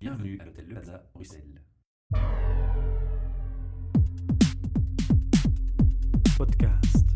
Bienvenue 0.00 0.38
à 0.40 0.44
l'hôtel 0.44 0.64
Le 0.68 0.74
Plaza, 0.74 1.02
Bruxelles. 1.14 1.62
Podcast. 6.36 7.06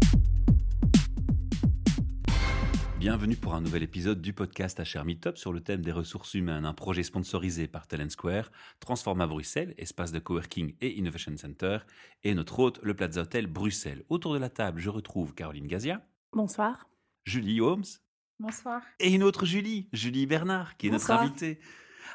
Bienvenue 2.98 3.36
pour 3.36 3.54
un 3.54 3.60
nouvel 3.60 3.82
épisode 3.82 4.20
du 4.20 4.32
podcast 4.32 4.80
HR 4.80 5.04
Meetup 5.04 5.36
sur 5.36 5.52
le 5.52 5.60
thème 5.60 5.82
des 5.82 5.92
ressources 5.92 6.34
humaines, 6.34 6.64
un 6.64 6.74
projet 6.74 7.02
sponsorisé 7.02 7.66
par 7.68 7.86
Talent 7.86 8.08
Square, 8.10 8.50
Transforma 8.80 9.26
Bruxelles, 9.26 9.74
espace 9.78 10.12
de 10.12 10.18
coworking 10.18 10.74
et 10.80 10.98
innovation 10.98 11.36
center, 11.36 11.78
et 12.22 12.34
notre 12.34 12.58
hôte, 12.60 12.80
le 12.82 12.94
Plaza 12.94 13.22
Hotel 13.22 13.46
Bruxelles. 13.46 14.04
Autour 14.08 14.34
de 14.34 14.38
la 14.38 14.50
table, 14.50 14.80
je 14.80 14.90
retrouve 14.90 15.34
Caroline 15.34 15.66
Gazia, 15.66 16.02
Bonsoir. 16.32 16.88
Julie 17.24 17.60
Holmes 17.60 17.84
Bonsoir. 18.38 18.82
et 19.00 19.12
une 19.12 19.22
autre 19.22 19.46
Julie, 19.46 19.88
Julie 19.92 20.26
Bernard, 20.26 20.76
qui 20.76 20.88
est 20.88 20.90
Bonsoir. 20.90 21.22
notre 21.22 21.30
invitée. 21.32 21.60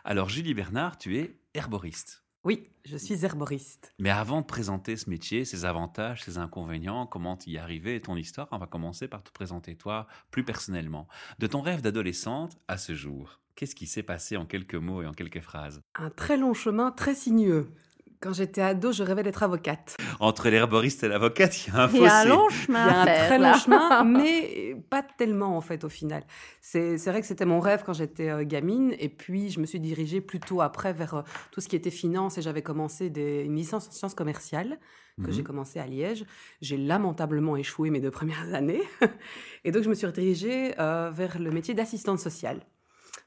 Alors 0.06 0.30
Julie 0.30 0.54
Bernard, 0.54 0.98
tu 0.98 1.18
es 1.18 1.40
herboriste. 1.54 2.24
Oui, 2.46 2.70
je 2.86 2.96
suis 2.96 3.26
herboriste. 3.26 3.94
Mais 4.00 4.10
avant 4.10 4.40
de 4.40 4.46
présenter 4.46 4.96
ce 4.96 5.10
métier, 5.10 5.44
ses 5.44 5.66
avantages, 5.66 6.24
ses 6.24 6.38
inconvénients, 6.38 7.06
comment 7.06 7.38
y 7.46 7.58
arriver 7.58 7.96
et 7.96 8.02
ton 8.02 8.16
histoire, 8.16 8.48
on 8.52 8.58
va 8.58 8.66
commencer 8.66 9.10
par 9.10 9.24
te 9.24 9.32
présenter 9.32 9.76
toi 9.76 10.08
plus 10.32 10.46
personnellement. 10.46 11.08
De 11.40 11.48
ton 11.48 11.60
rêve 11.62 11.82
d'adolescente 11.82 12.56
à 12.70 12.78
ce 12.78 12.96
jour, 12.96 13.42
qu'est-ce 13.56 13.76
qui 13.76 13.88
s'est 13.88 14.04
passé 14.04 14.38
en 14.38 14.46
quelques 14.46 14.76
mots 14.76 15.02
et 15.02 15.06
en 15.06 15.12
quelques 15.12 15.42
phrases? 15.42 15.82
Un 15.96 16.10
très 16.10 16.38
long 16.38 16.54
chemin, 16.54 16.92
très 16.92 17.14
sinueux. 17.14 17.74
Quand 18.22 18.34
j'étais 18.34 18.62
ado, 18.62 18.92
je 18.92 19.02
rêvais 19.02 19.24
d'être 19.24 19.44
avocate. 19.44 19.96
Entre 20.20 20.50
l'herboriste 20.50 21.04
et 21.04 21.08
l'avocate, 21.08 21.66
il 21.66 21.74
y 21.74 21.76
a 21.78 21.84
un 21.84 21.90
Il 21.90 22.02
y 22.02 22.06
a 22.06 22.18
un 22.18 22.26
long 22.26 22.48
Il 22.50 22.54
chemin 22.54 22.86
y 22.86 22.90
a 22.90 23.00
un 23.02 23.06
faire, 23.06 23.26
très 23.28 23.38
là. 23.40 23.52
long 23.54 23.58
chemin, 23.58 24.04
mais 24.04 24.76
pas 24.90 25.02
tellement 25.04 25.56
en 25.56 25.62
fait 25.62 25.86
au 25.86 25.90
final. 25.90 26.24
C'est 26.60 26.98
c'est 26.98 27.12
vrai 27.12 27.22
que 27.22 27.28
c'était 27.28 27.46
mon 27.46 27.62
rêve 27.62 27.84
quand 27.86 27.94
j'étais 27.94 28.30
euh, 28.30 28.44
gamine, 28.44 28.94
et 29.00 29.08
puis 29.08 29.50
je 29.52 29.62
me 29.62 29.66
suis 29.66 29.80
dirigée 29.80 30.20
plutôt 30.20 30.60
après 30.62 30.92
vers 30.92 31.14
euh, 31.14 31.22
tout 31.52 31.62
ce 31.62 31.70
qui 31.70 31.78
était 31.78 31.92
finance, 31.92 32.38
et 32.38 32.42
j'avais 32.42 32.62
commencé 32.62 33.10
des, 33.10 33.44
une 33.46 33.56
licence 33.56 33.88
en 33.88 33.92
sciences 33.92 34.16
commerciales 34.16 34.80
que 35.24 35.28
Mhm. 35.28 35.32
j'ai 35.34 35.44
commencé 35.44 35.80
à 35.80 35.86
Liège. 35.88 36.26
J'ai 36.62 36.78
lamentablement 36.78 37.56
échoué 37.58 37.90
mes 37.90 38.00
deux 38.02 38.12
premières 38.12 38.54
années, 38.54 38.82
et 39.64 39.72
donc 39.72 39.84
je 39.84 39.90
me 39.90 39.96
suis 39.96 40.08
redirigée 40.08 40.74
euh, 40.80 41.10
vers 41.14 41.40
le 41.40 41.52
métier 41.52 41.74
d'assistante 41.74 42.20
sociale 42.20 42.60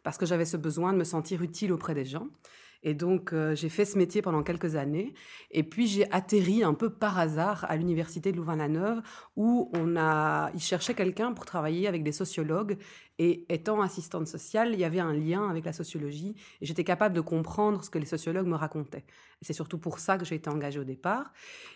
parce 0.03 0.19
que 0.19 0.27
j'avais 0.27 0.45
ce 0.47 0.57
besoin 0.59 0.93
de 0.93 0.99
me 0.99 1.05
sentir 1.05 1.43
utile 1.43 1.73
auprès 1.73 1.95
des 1.95 2.05
gens. 2.05 2.27
Et 2.83 2.95
donc, 2.95 3.33
euh, 3.33 3.55
j'ai 3.55 3.69
fait 3.69 3.85
ce 3.85 3.97
métier 3.97 4.23
pendant 4.23 4.43
quelques 4.43 4.77
années. 4.77 5.15
Et 5.51 5.63
puis, 5.63 5.87
j'ai 5.87 6.11
atterri 6.11 6.65
un 6.65 6.75
peu 6.75 6.91
par 6.91 7.19
hasard 7.19 7.65
à 7.69 7.77
l'université 7.77 8.33
de 8.33 8.37
Louvain-la-Neuve, 8.37 9.03
où 9.37 9.71
on 9.75 9.97
a, 9.97 10.51
ils 10.55 10.61
cherchaient 10.61 10.95
quelqu'un 10.95 11.33
pour 11.33 11.47
travailler 11.47 11.87
avec 11.87 12.03
des 12.03 12.13
sociologues. 12.13 12.79
Et 13.19 13.45
étant 13.49 13.81
assistante 13.83 14.27
sociale, 14.27 14.71
il 14.73 14.81
y 14.81 14.85
avait 14.85 15.01
un 15.01 15.13
lien 15.13 15.49
avec 15.49 15.65
la 15.65 15.73
sociologie. 15.73 16.35
Et 16.61 16.67
j'étais 16.67 16.85
capable 16.85 17.15
de 17.15 17.21
comprendre 17.21 17.85
ce 17.85 17.91
que 17.91 17.99
les 17.99 18.07
sociologues 18.07 18.47
me 18.47 18.57
racontaient. 18.57 19.05
C'est 19.43 19.53
surtout 19.53 19.79
pour 19.79 19.99
ça 19.99 20.19
que 20.19 20.25
j'ai 20.25 20.37
été 20.37 20.49
engagée 20.49 20.79
au 20.79 20.85
départ. 20.85 21.33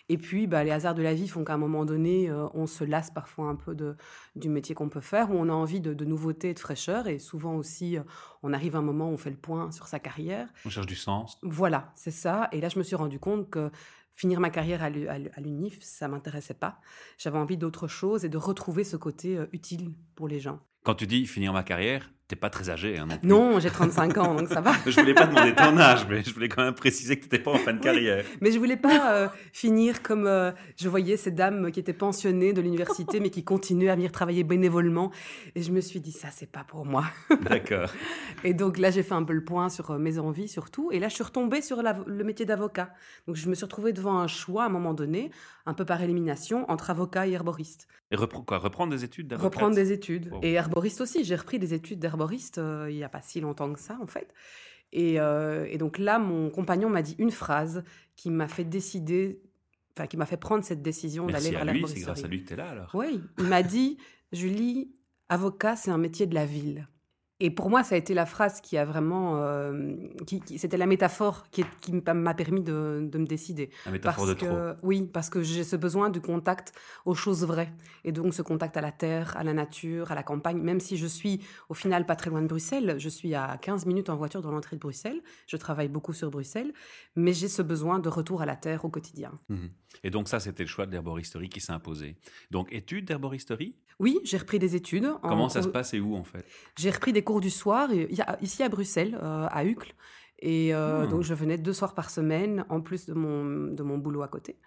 Et 0.09 0.17
puis, 0.17 0.47
bah, 0.47 0.63
les 0.63 0.71
hasards 0.71 0.95
de 0.95 1.01
la 1.01 1.13
vie 1.13 1.27
font 1.27 1.43
qu'à 1.43 1.53
un 1.53 1.57
moment 1.57 1.85
donné, 1.85 2.29
euh, 2.29 2.47
on 2.53 2.65
se 2.65 2.83
lasse 2.83 3.11
parfois 3.11 3.47
un 3.47 3.55
peu 3.55 3.75
de, 3.75 3.95
du 4.35 4.49
métier 4.49 4.73
qu'on 4.73 4.89
peut 4.89 5.01
faire, 5.01 5.31
où 5.31 5.35
on 5.35 5.49
a 5.49 5.53
envie 5.53 5.81
de, 5.81 5.93
de 5.93 6.05
nouveautés 6.05 6.53
de 6.53 6.59
fraîcheur. 6.59 7.07
Et 7.07 7.19
souvent 7.19 7.55
aussi, 7.55 7.97
euh, 7.97 8.03
on 8.41 8.53
arrive 8.53 8.75
à 8.75 8.79
un 8.79 8.83
moment 8.83 9.09
où 9.09 9.13
on 9.13 9.17
fait 9.17 9.29
le 9.29 9.37
point 9.37 9.71
sur 9.71 9.87
sa 9.87 9.99
carrière. 9.99 10.47
On 10.65 10.69
cherche 10.69 10.87
du 10.87 10.95
sens. 10.95 11.37
Voilà, 11.43 11.91
c'est 11.95 12.11
ça. 12.11 12.49
Et 12.51 12.61
là, 12.61 12.69
je 12.69 12.79
me 12.79 12.83
suis 12.83 12.95
rendu 12.95 13.19
compte 13.19 13.49
que 13.49 13.69
finir 14.17 14.39
ma 14.41 14.49
carrière 14.49 14.83
à 14.83 14.89
l'U- 14.89 15.07
à 15.07 15.17
l'U- 15.19 15.29
à 15.33 15.39
l'UNIF, 15.39 15.77
ça 15.81 16.07
m'intéressait 16.09 16.55
pas. 16.55 16.81
J'avais 17.17 17.37
envie 17.37 17.55
d'autre 17.55 17.87
chose 17.87 18.25
et 18.25 18.29
de 18.29 18.37
retrouver 18.37 18.83
ce 18.83 18.97
côté 18.97 19.37
euh, 19.37 19.45
utile 19.53 19.93
pour 20.15 20.27
les 20.27 20.39
gens. 20.39 20.59
Quand 20.83 20.95
tu 20.95 21.07
dis 21.07 21.25
finir 21.27 21.53
ma 21.53 21.63
carrière, 21.63 22.11
t'es 22.27 22.35
pas 22.35 22.49
très 22.49 22.69
âgé. 22.69 22.97
Hein, 22.97 23.07
non. 23.23 23.51
Non, 23.53 23.59
j'ai 23.59 23.69
35 23.69 24.17
ans, 24.17 24.35
donc 24.35 24.49
ça 24.49 24.59
va. 24.61 24.73
Je 24.85 24.99
voulais 24.99 25.13
pas 25.13 25.27
demander 25.27 25.53
ton 25.55 25.77
âge, 25.77 26.05
mais 26.09 26.23
je 26.23 26.33
voulais 26.33 26.49
quand 26.49 26.63
même 26.63 26.73
préciser 26.73 27.15
que 27.17 27.23
t'étais 27.23 27.39
pas 27.39 27.51
en 27.51 27.57
fin 27.57 27.71
de 27.71 27.77
Oui. 27.77 27.83
carrière. 27.83 28.25
Mais 28.41 28.51
je 28.51 28.59
voulais 28.59 28.75
pas 28.77 29.13
euh, 29.13 29.27
finir 29.53 30.01
comme 30.03 30.27
euh, 30.27 30.51
je 30.75 30.89
voyais 30.89 31.15
ces 31.17 31.31
dames 31.31 31.71
qui 31.71 31.79
étaient 31.79 31.93
pensionnées 31.93 32.51
de 32.53 32.61
l'université, 32.61 33.19
mais 33.19 33.29
qui 33.29 33.43
continuaient 33.45 33.89
à 33.89 33.95
venir 33.95 34.11
travailler 34.11 34.43
bénévolement. 34.43 35.11
Et 35.55 35.61
je 35.61 35.71
me 35.71 35.79
suis 35.81 36.01
dit, 36.01 36.11
ça, 36.11 36.27
c'est 36.31 36.51
pas 36.51 36.65
pour 36.67 36.85
moi. 36.85 37.05
D'accord. 37.49 37.89
Et 38.43 38.53
donc 38.53 38.77
là, 38.77 38.91
j'ai 38.91 39.03
fait 39.03 39.15
un 39.15 39.23
peu 39.23 39.33
le 39.33 39.43
point 39.43 39.69
sur 39.69 39.91
euh, 39.91 39.97
mes 39.97 40.19
envies 40.19 40.47
surtout. 40.49 40.91
Et 40.91 40.99
là, 40.99 41.07
je 41.07 41.13
suis 41.15 41.23
retombée 41.23 41.61
sur 41.61 41.81
la- 41.81 41.97
le 42.05 42.23
métier 42.25 42.45
d'avocat. 42.45 42.89
Donc 43.27 43.35
je 43.37 43.47
me 43.49 43.55
suis 43.55 43.63
retrouvée 43.65 43.93
devant 43.93 44.19
un 44.19 44.27
choix 44.27 44.63
à 44.63 44.65
un 44.65 44.69
moment 44.69 44.93
donné, 44.93 45.31
un 45.67 45.73
peu 45.73 45.85
par 45.85 46.01
élimination, 46.01 46.69
entre 46.71 46.89
avocat 46.89 47.27
et 47.27 47.31
herboriste. 47.33 47.87
Et 48.09 48.15
repre- 48.15 48.43
quoi, 48.43 48.57
reprendre 48.57 48.91
des 48.91 49.03
études 49.03 49.27
d'avocate? 49.27 49.53
Reprendre 49.53 49.75
des 49.75 49.91
études. 49.91 50.31
Et 50.41 50.53
herboriste 50.53 51.01
aussi. 51.01 51.23
J'ai 51.23 51.35
repris 51.35 51.59
des 51.59 51.73
études 51.73 51.99
d'herboriste 51.99 52.57
euh, 52.57 52.87
il 52.89 52.95
n'y 52.95 53.03
a 53.03 53.09
pas 53.09 53.21
si 53.21 53.39
longtemps 53.41 53.71
que 53.73 53.79
ça, 53.79 53.97
en 54.01 54.07
fait. 54.07 54.33
Et, 54.93 55.19
euh, 55.19 55.67
et 55.69 55.77
donc 55.77 55.97
là, 55.97 56.17
mon 56.17 56.49
compagnon 56.49 56.89
m'a 56.89 57.01
dit 57.01 57.15
une 57.19 57.31
phrase 57.31 57.83
qui 58.15 58.31
m'a 58.31 58.47
fait 58.47 58.63
décider, 58.63 59.41
enfin, 59.95 60.07
qui 60.07 60.15
m'a 60.17 60.25
fait 60.25 60.37
prendre 60.37 60.63
cette 60.63 60.81
décision 60.81 61.27
d'aller 61.27 61.51
vers 61.51 61.65
lui, 61.65 61.69
c'est 61.69 61.73
l'herboristerie. 61.73 62.03
grâce 62.05 62.23
à 62.23 62.27
lui 62.27 62.43
que 62.43 62.47
t'es 62.49 62.55
là 62.55 62.69
alors. 62.69 62.89
Oui, 62.93 63.21
il 63.37 63.45
m'a 63.45 63.61
dit, 63.63 63.97
Julie, 64.31 64.89
avocat, 65.29 65.75
c'est 65.75 65.91
un 65.91 65.97
métier 65.97 66.25
de 66.25 66.33
la 66.35 66.45
ville. 66.45 66.87
Et 67.39 67.51
pour 67.51 67.69
moi, 67.69 67.83
ça 67.83 67.93
a 67.93 67.97
été 67.99 68.15
la 68.15 68.25
phrase 68.25 68.61
qui 68.61 68.77
a 68.77 68.85
vraiment, 68.85 69.37
euh, 69.43 69.95
qui, 70.25 70.39
qui- 70.41 70.57
c'était 70.57 70.75
la 70.77 70.87
métaphore 70.87 71.43
qui, 71.51 71.61
est- 71.61 71.79
qui 71.81 71.91
m'a 71.93 72.33
permis 72.33 72.63
de, 72.63 73.07
de 73.11 73.17
me 73.19 73.27
décider. 73.27 73.69
La 73.85 73.91
métaphore 73.91 74.25
Parce 74.25 74.35
de 74.35 74.43
trop. 74.45 74.47
que, 74.55 74.75
oui, 74.81 75.07
parce 75.13 75.29
que 75.29 75.43
j'ai 75.43 75.63
ce 75.63 75.75
besoin 75.75 76.09
du 76.09 76.19
contact 76.19 76.73
aux 77.05 77.13
choses 77.13 77.45
vraies. 77.45 77.71
Et 78.03 78.11
donc 78.11 78.33
ce 78.33 78.41
contact 78.41 78.75
à 78.75 78.81
la 78.81 78.91
terre, 78.91 79.37
à 79.37 79.43
la 79.43 79.53
nature, 79.53 80.11
à 80.11 80.15
la 80.15 80.23
campagne, 80.23 80.57
même 80.59 80.79
si 80.79 80.97
je 80.97 81.05
suis 81.05 81.39
au 81.69 81.75
final 81.75 82.07
pas 82.07 82.15
très 82.15 82.31
loin 82.31 82.41
de 82.41 82.47
Bruxelles, 82.47 82.95
je 82.97 83.09
suis 83.09 83.35
à 83.35 83.57
15 83.61 83.85
minutes 83.85 84.09
en 84.09 84.15
voiture 84.15 84.41
dans 84.41 84.51
l'entrée 84.51 84.75
de 84.75 84.81
Bruxelles, 84.81 85.21
je 85.45 85.57
travaille 85.57 85.89
beaucoup 85.89 86.13
sur 86.13 86.31
Bruxelles, 86.31 86.73
mais 87.15 87.33
j'ai 87.33 87.49
ce 87.49 87.61
besoin 87.61 87.99
de 87.99 88.09
retour 88.09 88.41
à 88.41 88.47
la 88.47 88.55
terre 88.55 88.83
au 88.83 88.89
quotidien. 88.89 89.31
Mhm. 89.49 89.69
Et 90.03 90.09
donc 90.09 90.27
ça, 90.27 90.39
c'était 90.39 90.63
le 90.63 90.69
choix 90.69 90.87
de 90.87 90.91
l'herboristerie 90.91 91.49
qui 91.49 91.59
s'est 91.61 91.71
imposé. 91.71 92.17
Donc 92.49 92.73
études 92.73 93.05
d'herboristerie, 93.05 93.75
Oui, 93.99 94.19
j'ai 94.23 94.37
repris 94.37 94.59
des 94.59 94.75
études. 94.75 95.05
en- 95.05 95.29
comment 95.29 95.49
ça 95.49 95.61
se 95.63 95.67
passe 95.67 95.93
et 95.93 95.99
où 95.99 96.15
en 96.15 96.23
fait? 96.23 96.45
J'ai 96.77 96.91
repris 96.91 97.13
des 97.13 97.23
cours 97.23 97.41
du 97.41 97.49
soir 97.49 97.91
et- 97.91 98.07
a- 98.21 98.37
ici 98.41 98.61
à 98.63 98.69
Bruxelles, 98.69 99.17
euh, 99.21 99.47
à 99.49 99.65
Uccle. 99.65 99.93
Et 100.39 100.73
euh, 100.75 101.05
Hmm. 101.05 101.09
donc, 101.09 101.23
je 101.23 101.33
venais 101.33 101.57
deux 101.57 101.73
soirs 101.73 101.95
par 101.95 102.11
semaine, 102.11 102.63
en 102.69 102.79
plus 102.79 103.07
de 103.07 103.13
mon, 103.15 103.73
de 103.73 103.81
mon 103.81 103.97
boulot 103.97 104.21
à 104.21 104.27
côté. 104.27 104.59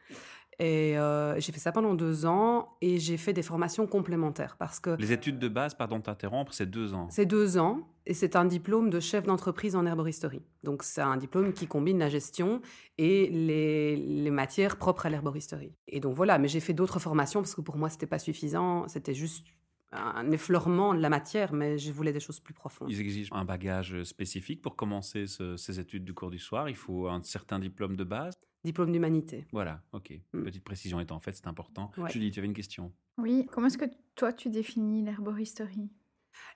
Et 0.63 0.99
euh, 0.99 1.41
j'ai 1.41 1.53
fait 1.53 1.59
ça 1.59 1.73
pendant 1.73 1.95
deux 1.95 2.27
ans 2.27 2.77
et 2.83 2.99
j'ai 2.99 3.17
fait 3.17 3.33
des 3.33 3.43
formations 3.43 3.87
complémentaires 3.87 4.57
parce 4.59 4.79
que 4.79 4.91
Les 5.01 5.11
études 5.11 5.39
de 5.39 5.49
base, 5.49 5.75
pardon 5.75 5.99
de 5.99 6.03
t'interrompre, 6.03 6.53
c'est 6.53 6.67
deux 6.71 6.93
ans. 6.93 7.09
c'est 7.11 7.25
deux 7.25 7.57
ans 7.57 7.89
et 8.05 8.13
c'est 8.13 8.37
un 8.37 8.45
diplôme 8.45 8.91
de 8.91 9.01
chef 9.01 9.25
d'entreprise 9.25 9.75
en 9.75 9.87
herboristerie. 9.87 10.43
Donc, 10.63 10.83
c'est 10.83 11.01
un 11.01 11.17
diplôme 11.17 11.55
qui 11.55 11.67
combine 11.67 11.99
la 11.99 12.11
gestion 12.11 12.61
et 12.99 13.31
les, 13.31 13.97
les 13.97 14.31
matières 14.31 14.77
propres 14.77 15.07
à 15.07 15.11
l'herboristerie. 15.11 15.73
Et 15.89 15.99
donc, 15.99 16.15
voilà, 16.15 16.39
mais 16.39 16.49
j'ai 16.49 16.61
fait 16.61 16.75
d'autres 16.75 16.99
formations 16.99 17.41
parce 17.41 17.55
que 17.55 17.63
pour 17.63 17.77
moi, 17.79 17.89
c'était 17.89 18.07
pas 18.07 18.19
suffisant. 18.19 18.87
C'était 18.89 19.15
juste 19.15 19.47
un 19.93 20.31
effleurement 20.31 20.95
de 20.95 21.01
la 21.01 21.09
matière, 21.09 21.53
mais 21.55 21.79
je 21.79 21.91
voulais 21.91 22.13
des 22.13 22.21
choses 22.21 22.39
plus 22.39 22.55
profondes. 22.55 22.89
Ils 22.91 23.01
exigent 23.01 23.31
un 23.33 23.45
bagage 23.45 24.03
spécifique 24.05 24.61
pour 24.63 24.77
commencer 24.77 25.27
ce- 25.27 25.57
ces 25.57 25.81
études 25.81 26.05
du 26.05 26.13
cours 26.15 26.31
du 26.31 26.39
soir. 26.39 26.69
Il 26.69 26.77
faut 26.77 27.09
un 27.09 27.23
certain 27.23 27.59
diplôme 27.59 27.97
de 27.97 28.05
base. 28.05 28.35
Diplôme 28.65 28.93
d'humanité. 28.93 29.47
Voilà, 29.53 29.83
ok. 29.93 30.13
Mm. 30.33 30.45
Petite 30.45 30.65
précision 30.65 31.01
étant 31.01 31.19
faite, 31.21 31.37
c'est 31.37 31.47
important. 31.47 31.91
Ouais. 31.97 32.11
Julie, 32.11 32.31
tu 32.31 32.41
avais 32.41 32.49
une 32.49 32.55
question 32.55 32.93
Oui, 33.19 33.47
comment 33.51 33.69
est-ce 33.69 33.79
que 33.79 33.91
toi 34.15 34.33
tu 34.33 34.51
définis 34.51 35.03
l'herboristerie? 35.03 35.91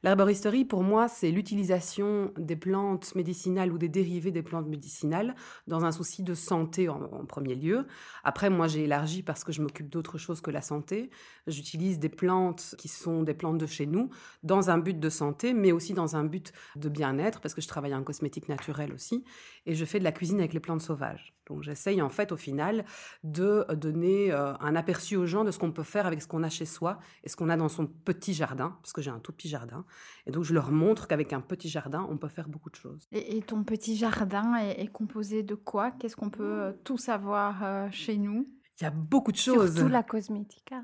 L'herboristerie, 0.03 0.65
pour 0.65 0.83
moi, 0.83 1.09
c'est 1.09 1.31
l'utilisation 1.31 2.33
des 2.37 2.57
plantes 2.57 3.15
médicinales 3.15 3.73
ou 3.73 3.79
des 3.79 3.89
dérivés 3.89 4.31
des 4.31 4.43
plantes 4.43 4.67
médicinales 4.67 5.35
dans 5.67 5.85
un 5.85 5.93
souci 5.93 6.23
de 6.23 6.35
santé 6.35 6.89
en, 6.89 7.03
en 7.03 7.25
premier 7.25 7.55
lieu. 7.55 7.87
Après, 8.23 8.51
moi, 8.51 8.67
j'ai 8.67 8.85
élargi 8.85 9.23
parce 9.23 9.45
que 9.45 9.53
je 9.53 9.63
m'occupe 9.63 9.89
d'autre 9.89 10.19
chose 10.19 10.41
que 10.41 10.51
la 10.51 10.63
santé. 10.63 11.11
J'utilise 11.47 11.99
des 11.99 12.09
plantes 12.09 12.75
qui 12.79 12.89
sont 12.89 13.23
des 13.23 13.35
plantes 13.35 13.59
de 13.59 13.67
chez 13.67 13.87
nous 13.87 14.11
dans 14.43 14.71
un 14.71 14.79
but 14.79 14.99
de 14.99 15.09
santé, 15.09 15.55
mais 15.55 15.73
aussi 15.73 15.95
dans 15.95 16.17
un 16.17 16.25
but 16.25 16.53
de 16.77 16.89
bien-être, 16.89 17.41
parce 17.41 17.55
que 17.55 17.61
je 17.61 17.69
travaille 17.69 17.95
en 17.95 18.03
cosmétique 18.03 18.49
naturelle 18.49 18.93
aussi, 18.93 19.25
et 19.67 19.75
je 19.75 19.85
fais 19.85 19.99
de 19.99 20.05
la 20.05 20.13
cuisine 20.13 20.39
avec 20.39 20.53
les 20.53 20.61
plantes 20.61 20.83
sauvages. 20.83 21.35
Donc 21.47 21.63
j'essaye 21.63 22.01
en 22.01 22.09
fait 22.09 22.33
au 22.33 22.37
final 22.37 22.85
de 23.23 23.67
donner 23.75 24.33
euh, 24.33 24.55
un 24.61 24.77
aperçu 24.77 25.17
aux 25.17 25.27
gens 25.27 25.45
de 25.45 25.51
ce 25.51 25.59
qu'on 25.59 25.73
peut 25.73 25.83
faire 25.83 26.07
avec 26.07 26.23
ce 26.23 26.29
qu'on 26.29 26.43
a 26.43 26.49
chez 26.49 26.65
soi 26.65 26.99
et 27.23 27.29
ce 27.29 27.37
qu'on 27.37 27.49
a 27.51 27.57
dans 27.57 27.69
son 27.69 27.87
petit 27.87 28.35
jardin, 28.35 28.77
parce 28.81 28.93
que 28.93 29.03
j'ai 29.03 29.11
un 29.11 29.19
tout 29.19 29.33
petit 29.33 29.49
jardin. 29.49 29.85
Et 30.27 30.31
donc 30.31 30.45
je 30.45 30.55
leur 30.55 30.71
montre 30.71 31.07
qu'avec 31.07 31.33
un 31.33 31.41
petit 31.41 31.69
jardin, 31.69 32.07
on 32.11 32.17
peut 32.17 32.29
faire 32.29 32.49
beaucoup 32.49 32.71
de 32.71 32.77
choses. 32.77 33.09
et, 33.13 33.37
et 33.37 33.43
ton 33.43 33.65
petit 33.65 33.97
jardin 33.97 34.57
est, 34.57 34.81
est 34.81 34.89
composé 34.89 35.43
de 35.43 35.55
quoi? 35.55 35.91
Qu'est-ce 35.91 36.17
qu'on 36.17 36.31
peut 36.31 36.63
euh, 36.63 36.73
tout 36.85 36.99
savoir 36.99 37.63
euh, 37.63 37.89
chez 37.91 38.17
nous? 38.17 38.49
Il 38.81 38.85
y 38.85 38.87
a 38.87 38.91
beaucoup 38.91 39.31
de 39.31 39.37
choses. 39.37 39.75
Surtout 39.75 39.89
la 39.89 40.03
cosmética. 40.03 40.83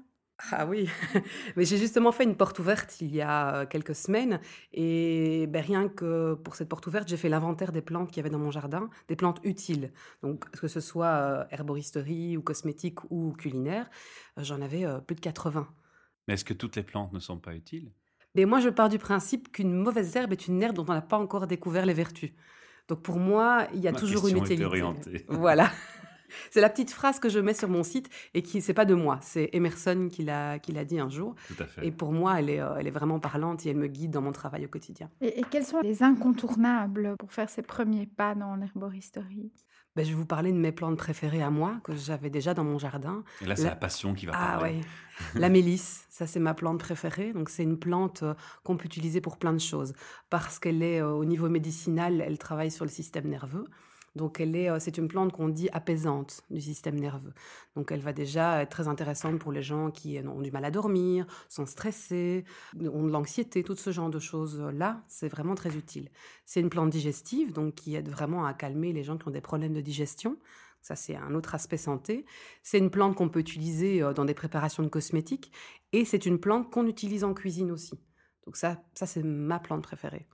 Ah 0.52 0.66
oui, 0.66 0.88
mais 1.56 1.64
j'ai 1.64 1.76
justement 1.76 2.12
fait 2.12 2.24
une 2.24 2.34
porte 2.34 2.58
ouverte 2.58 3.00
il 3.02 3.14
y 3.14 3.20
a 3.20 3.56
euh, 3.56 3.66
quelques 3.66 3.94
semaines 3.94 4.40
et 4.72 5.46
ben, 5.48 5.62
rien 5.62 5.88
que 5.88 6.34
pour 6.34 6.54
cette 6.54 6.68
porte 6.68 6.86
ouverte, 6.86 7.08
j'ai 7.08 7.18
fait 7.18 7.28
l'inventaire 7.28 7.72
des 7.72 7.82
plantes 7.82 8.08
qu'il 8.08 8.16
y 8.16 8.20
avait 8.20 8.30
dans 8.30 8.38
mon 8.38 8.50
jardin, 8.50 8.88
des 9.08 9.16
plantes 9.16 9.40
utiles. 9.44 9.92
Donc 10.22 10.50
que 10.50 10.66
ce 10.68 10.80
soit 10.80 11.06
euh, 11.06 11.44
herboristerie 11.50 12.36
ou 12.38 12.42
cosmétique 12.42 12.98
ou 13.10 13.32
culinaire, 13.32 13.90
euh, 14.38 14.42
j'en 14.42 14.62
avais 14.62 14.86
plus 15.06 15.14
de 15.14 15.20
80. 15.20 15.68
Mais 16.26 16.34
est-ce 16.34 16.44
que 16.44 16.54
toutes 16.54 16.76
les 16.76 16.84
plantes 16.84 17.12
ne 17.12 17.18
sont 17.18 17.38
pas 17.38 17.54
utiles? 17.54 17.92
Mais 18.34 18.44
moi, 18.44 18.60
je 18.60 18.68
pars 18.68 18.88
du 18.88 18.98
principe 18.98 19.50
qu'une 19.52 19.74
mauvaise 19.74 20.14
herbe 20.16 20.32
est 20.32 20.46
une 20.46 20.62
herbe 20.62 20.76
dont 20.76 20.86
on 20.88 20.94
n'a 20.94 21.02
pas 21.02 21.18
encore 21.18 21.46
découvert 21.46 21.84
les 21.84 21.94
vertus. 21.94 22.30
Donc 22.88 23.02
pour 23.02 23.18
moi, 23.18 23.66
il 23.74 23.80
y 23.80 23.88
a 23.88 23.92
Ma 23.92 23.98
toujours 23.98 24.26
une 24.28 24.38
utilité. 24.38 24.64
orientée. 24.64 25.26
Voilà. 25.28 25.70
C'est 26.50 26.60
la 26.60 26.68
petite 26.70 26.90
phrase 26.90 27.18
que 27.20 27.28
je 27.28 27.38
mets 27.38 27.54
sur 27.54 27.68
mon 27.68 27.82
site 27.82 28.08
et 28.34 28.42
qui, 28.42 28.60
c'est 28.62 28.74
pas 28.74 28.84
de 28.84 28.94
moi, 28.94 29.18
c'est 29.22 29.50
Emerson 29.52 30.08
qui 30.10 30.22
l'a, 30.22 30.58
qui 30.58 30.72
l'a 30.72 30.84
dit 30.84 30.98
un 30.98 31.08
jour. 31.08 31.34
Tout 31.48 31.62
à 31.62 31.66
fait. 31.66 31.86
Et 31.86 31.90
pour 31.92 32.12
moi, 32.12 32.38
elle 32.38 32.50
est, 32.50 32.60
euh, 32.60 32.76
elle 32.78 32.86
est 32.86 32.90
vraiment 32.92 33.18
parlante 33.20 33.64
et 33.66 33.70
elle 33.70 33.76
me 33.76 33.86
guide 33.88 34.10
dans 34.10 34.22
mon 34.22 34.32
travail 34.32 34.64
au 34.64 34.68
quotidien. 34.68 35.10
Et, 35.20 35.40
et 35.40 35.44
quels 35.50 35.64
sont 35.64 35.80
les 35.80 36.02
incontournables 36.02 37.14
pour 37.18 37.32
faire 37.32 37.48
ses 37.50 37.62
premiers 37.62 38.06
pas 38.06 38.34
dans 38.34 38.56
l'herboristerie? 38.56 39.52
Ben, 39.96 40.04
je 40.04 40.10
vais 40.10 40.16
vous 40.16 40.26
parler 40.26 40.52
de 40.52 40.56
mes 40.56 40.70
plantes 40.70 40.96
préférées 40.96 41.42
à 41.42 41.50
moi, 41.50 41.80
que 41.82 41.94
j'avais 41.96 42.30
déjà 42.30 42.54
dans 42.54 42.62
mon 42.62 42.78
jardin. 42.78 43.24
Et 43.42 43.44
là, 43.46 43.56
c'est 43.56 43.64
la- 43.64 43.70
la 43.70 43.76
passion 43.76 44.14
qui 44.14 44.24
va 44.24 44.32
Ah 44.36 44.58
parler. 44.58 44.74
ouais, 44.76 44.80
la 45.34 45.48
mélisse, 45.48 46.06
ça 46.10 46.28
c'est 46.28 46.38
ma 46.38 46.54
plante 46.54 46.78
préférée. 46.78 47.32
Donc 47.32 47.48
c'est 47.50 47.64
une 47.64 47.76
plante 47.76 48.22
euh, 48.22 48.34
qu'on 48.62 48.76
peut 48.76 48.84
utiliser 48.84 49.20
pour 49.20 49.36
plein 49.36 49.52
de 49.52 49.58
choses 49.58 49.92
parce 50.30 50.60
qu'elle 50.60 50.82
est 50.84 51.00
euh, 51.02 51.10
au 51.10 51.24
niveau 51.24 51.48
médicinal, 51.48 52.20
elle 52.24 52.38
travaille 52.38 52.70
sur 52.70 52.84
le 52.84 52.90
système 52.90 53.26
nerveux. 53.28 53.64
Donc 54.16 54.40
elle 54.40 54.56
est, 54.56 54.68
euh, 54.70 54.78
c'est 54.80 54.98
une 54.98 55.08
plante 55.08 55.32
qu'on 55.32 55.48
dit 55.48 55.68
apaisante 55.72 56.42
du 56.50 56.60
système 56.60 56.98
nerveux. 56.98 57.32
Donc 57.76 57.92
elle 57.92 58.00
va 58.00 58.12
déjà 58.12 58.62
être 58.62 58.70
très 58.70 58.88
intéressante 58.88 59.38
pour 59.38 59.52
les 59.52 59.62
gens 59.62 59.90
qui 59.90 60.18
ont 60.18 60.40
du 60.40 60.50
mal 60.50 60.64
à 60.64 60.70
dormir, 60.70 61.26
sont 61.48 61.66
stressés, 61.66 62.44
ont 62.78 63.04
de 63.04 63.10
l'anxiété, 63.10 63.62
tout 63.62 63.76
ce 63.76 63.90
genre 63.90 64.10
de 64.10 64.18
choses 64.18 64.60
là, 64.60 65.02
c'est 65.08 65.28
vraiment 65.28 65.54
très 65.54 65.76
utile. 65.76 66.10
C'est 66.44 66.60
une 66.60 66.70
plante 66.70 66.90
digestive, 66.90 67.52
donc 67.52 67.74
qui 67.74 67.94
aide 67.94 68.08
vraiment 68.08 68.44
à 68.44 68.54
calmer 68.54 68.92
les 68.92 69.04
gens 69.04 69.16
qui 69.16 69.28
ont 69.28 69.32
des 69.32 69.40
problèmes 69.40 69.74
de 69.74 69.80
digestion. 69.80 70.36
Ça, 70.82 70.96
c'est 70.96 71.14
un 71.14 71.34
autre 71.34 71.54
aspect 71.54 71.76
santé. 71.76 72.24
C'est 72.62 72.78
une 72.78 72.90
plante 72.90 73.14
qu'on 73.14 73.28
peut 73.28 73.40
utiliser 73.40 74.02
euh, 74.02 74.12
dans 74.12 74.24
des 74.24 74.34
préparations 74.34 74.82
de 74.82 74.88
cosmétiques 74.88 75.52
et 75.92 76.04
c'est 76.04 76.26
une 76.26 76.40
plante 76.40 76.70
qu'on 76.70 76.86
utilise 76.86 77.24
en 77.24 77.34
cuisine 77.34 77.70
aussi. 77.70 78.00
Donc 78.46 78.56
ça, 78.56 78.82
ça 78.94 79.06
c'est 79.06 79.22
ma 79.22 79.58
plante 79.58 79.82
préférée. 79.82 80.26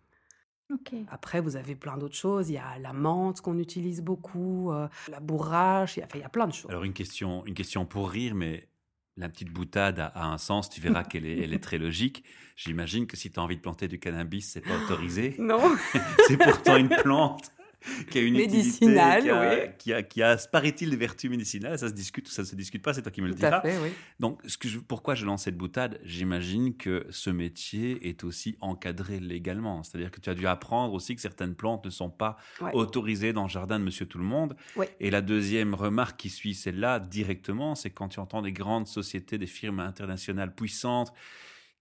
Ok. 0.73 0.95
Après, 1.09 1.41
vous 1.41 1.57
avez 1.57 1.77
plein 1.77 1.97
d'autres 1.97 2.17
choses. 2.17 2.51
Il 2.51 2.55
y 2.55 2.59
a 2.59 2.79
la 2.81 2.93
menthe 2.93 3.41
qu'on 3.41 3.59
utilise 3.59 4.03
beaucoup, 4.03 4.73
euh, 4.73 4.89
la 5.09 5.21
bourrache, 5.21 5.97
il 5.97 6.01
y, 6.01 6.03
a, 6.03 6.07
enfin, 6.07 6.19
il 6.19 6.23
y 6.23 6.25
a 6.25 6.29
plein 6.29 6.49
de 6.49 6.53
choses. 6.53 6.71
Alors, 6.71 6.85
une 6.85 6.93
question, 6.93 7.45
une 7.47 7.55
question 7.55 7.87
pour 7.87 8.11
rire, 8.11 8.35
mais 8.35 8.69
la 9.17 9.29
petite 9.29 9.51
boutade 9.51 9.99
a, 9.99 10.07
a 10.07 10.27
un 10.27 10.39
sens. 10.39 10.69
Tu 10.69 10.81
verras 10.81 11.05
qu'elle 11.05 11.25
est, 11.25 11.39
elle 11.39 11.55
est 11.55 11.63
très 11.63 11.79
logique. 11.79 12.25
J'imagine 12.57 13.07
que 13.07 13.17
si 13.17 13.31
tu 13.31 13.39
as 13.39 13.43
envie 13.43 13.57
de 13.57 13.61
planter 13.61 13.87
du 13.87 13.99
cannabis, 13.99 14.51
c'est 14.51 14.61
pas 14.61 14.77
autorisé. 14.85 15.37
Non 15.39 15.61
c'est 16.27 16.37
pourtant 16.37 16.77
une 16.77 16.89
plante 16.89 17.53
qui 18.11 18.19
a 18.19 18.23
une 18.23 18.35
Médicinale, 18.35 19.19
utilité, 19.21 19.29
qui 19.29 19.31
a, 19.31 19.51
oui. 19.51 19.71
qui 19.79 19.93
a, 19.93 20.03
qui 20.03 20.23
a, 20.23 20.37
paraît-il, 20.51 20.91
des 20.91 20.97
vertus 20.97 21.31
médicinales? 21.31 21.79
Ça 21.79 21.89
se 21.89 21.93
discute 21.95 22.29
ou 22.29 22.31
ça 22.33 22.45
se 22.45 22.57
discute 22.57 22.83
pas, 22.83 22.93
c'est 22.95 23.03
toi 23.03 23.13
qui 23.13 23.21
me 23.23 23.29
le 23.29 23.35
Tout 23.35 23.41
diras. 23.41 23.61
fait, 23.61 23.79
oui. 23.83 23.91
Donc, 24.19 24.41
ce 24.47 24.59
que 24.59 24.69
je- 24.69 24.79
pourquoi 24.79 25.15
je 25.15 25.25
lance 25.25 25.45
cette 25.45 25.57
boutade? 25.57 26.01
J'imagine 26.03 26.77
que 26.77 27.07
ce 27.11 27.31
métier 27.31 28.09
est 28.09 28.25
aussi 28.25 28.57
encadré 28.61 29.21
légalement. 29.21 29.83
C'est-à-dire 29.83 30.11
que 30.11 30.21
tu 30.21 30.29
as 30.31 30.35
dû 30.35 30.47
apprendre 30.47 30.95
aussi 30.95 31.15
que 31.15 31.21
certaines 31.21 31.55
plantes 31.55 31.85
ne 31.85 31.91
sont 31.91 32.11
pas 32.11 32.37
Ouais. 32.61 32.71
autorisées 32.75 33.33
dans 33.33 33.45
le 33.45 33.49
jardin 33.51 33.79
de 33.79 33.85
Monsieur 33.85 34.07
Tout 34.07 34.19
le 34.19 34.25
Monde. 34.25 34.57
Ouais. 34.75 34.89
Et 35.01 35.11
la 35.11 35.21
deuxième 35.21 35.75
remarque 35.75 36.19
qui 36.19 36.31
suit 36.31 36.55
celle-là 36.55 36.99
directement, 36.99 37.75
c'est 37.75 37.91
quand 37.91 38.09
tu 38.09 38.19
entends 38.21 38.43
des 38.43 38.53
grandes 38.53 38.87
sociétés, 38.89 39.39
des 39.39 39.47
firmes 39.47 39.81
internationales 39.81 40.55
puissantes 40.55 41.13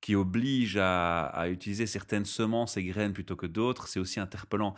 qui 0.01 0.13
obligent 0.13 0.77
à, 0.77 1.25
à 1.25 1.47
utiliser 1.49 1.87
certaines 1.87 2.25
semences 2.25 2.77
et 2.77 2.83
graines 2.83 3.13
plutôt 3.13 3.35
que 3.35 3.47
d'autres, 3.47 3.87
c'est 3.87 3.99
aussi 3.99 4.19
interpellant. 4.19 4.75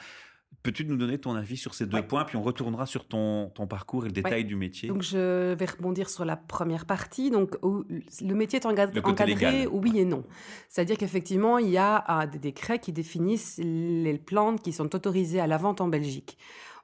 Peux-tu 0.68 0.84
nous 0.84 0.98
donner 0.98 1.18
ton 1.18 1.34
avis 1.34 1.56
sur 1.56 1.74
ces 1.74 1.86
deux 1.86 1.96
Ouais. 1.96 2.04
points, 2.04 2.26
puis 2.26 2.36
on 2.36 2.42
retournera 2.42 2.86
sur 2.86 3.06
ton, 3.06 3.50
ton 3.56 3.68
parcours 3.68 4.04
et 4.04 4.10
le 4.10 4.14
détail 4.14 4.44
du 4.44 4.58
métier? 4.58 4.90
Donc 4.90 5.02
je 5.02 5.54
vais 5.54 5.66
rebondir 5.66 6.10
sur 6.10 6.26
la 6.26 6.36
première 6.36 6.86
partie. 6.86 7.32
Donc 7.32 7.56
où 7.64 7.86
le 7.88 8.34
métier 8.36 8.60
est 8.60 8.66
encadré, 8.66 9.00
légal. 9.26 9.70
oui 9.72 9.98
et 9.98 10.04
non. 10.04 10.26
C'est-à-dire 10.68 10.98
qu'effectivement, 10.98 11.58
il 11.58 11.70
y 11.70 11.78
a 11.78 12.04
ah, 12.06 12.28
des 12.28 12.38
décrets 12.38 12.80
qui 12.80 12.92
définissent 12.92 13.62
les 13.64 14.18
plantes 14.18 14.62
qui 14.62 14.74
sont 14.74 14.94
autorisées 14.94 15.40
à 15.40 15.48
la 15.48 15.56
vente 15.56 15.80
en 15.80 15.88
Belgique. 15.88 16.38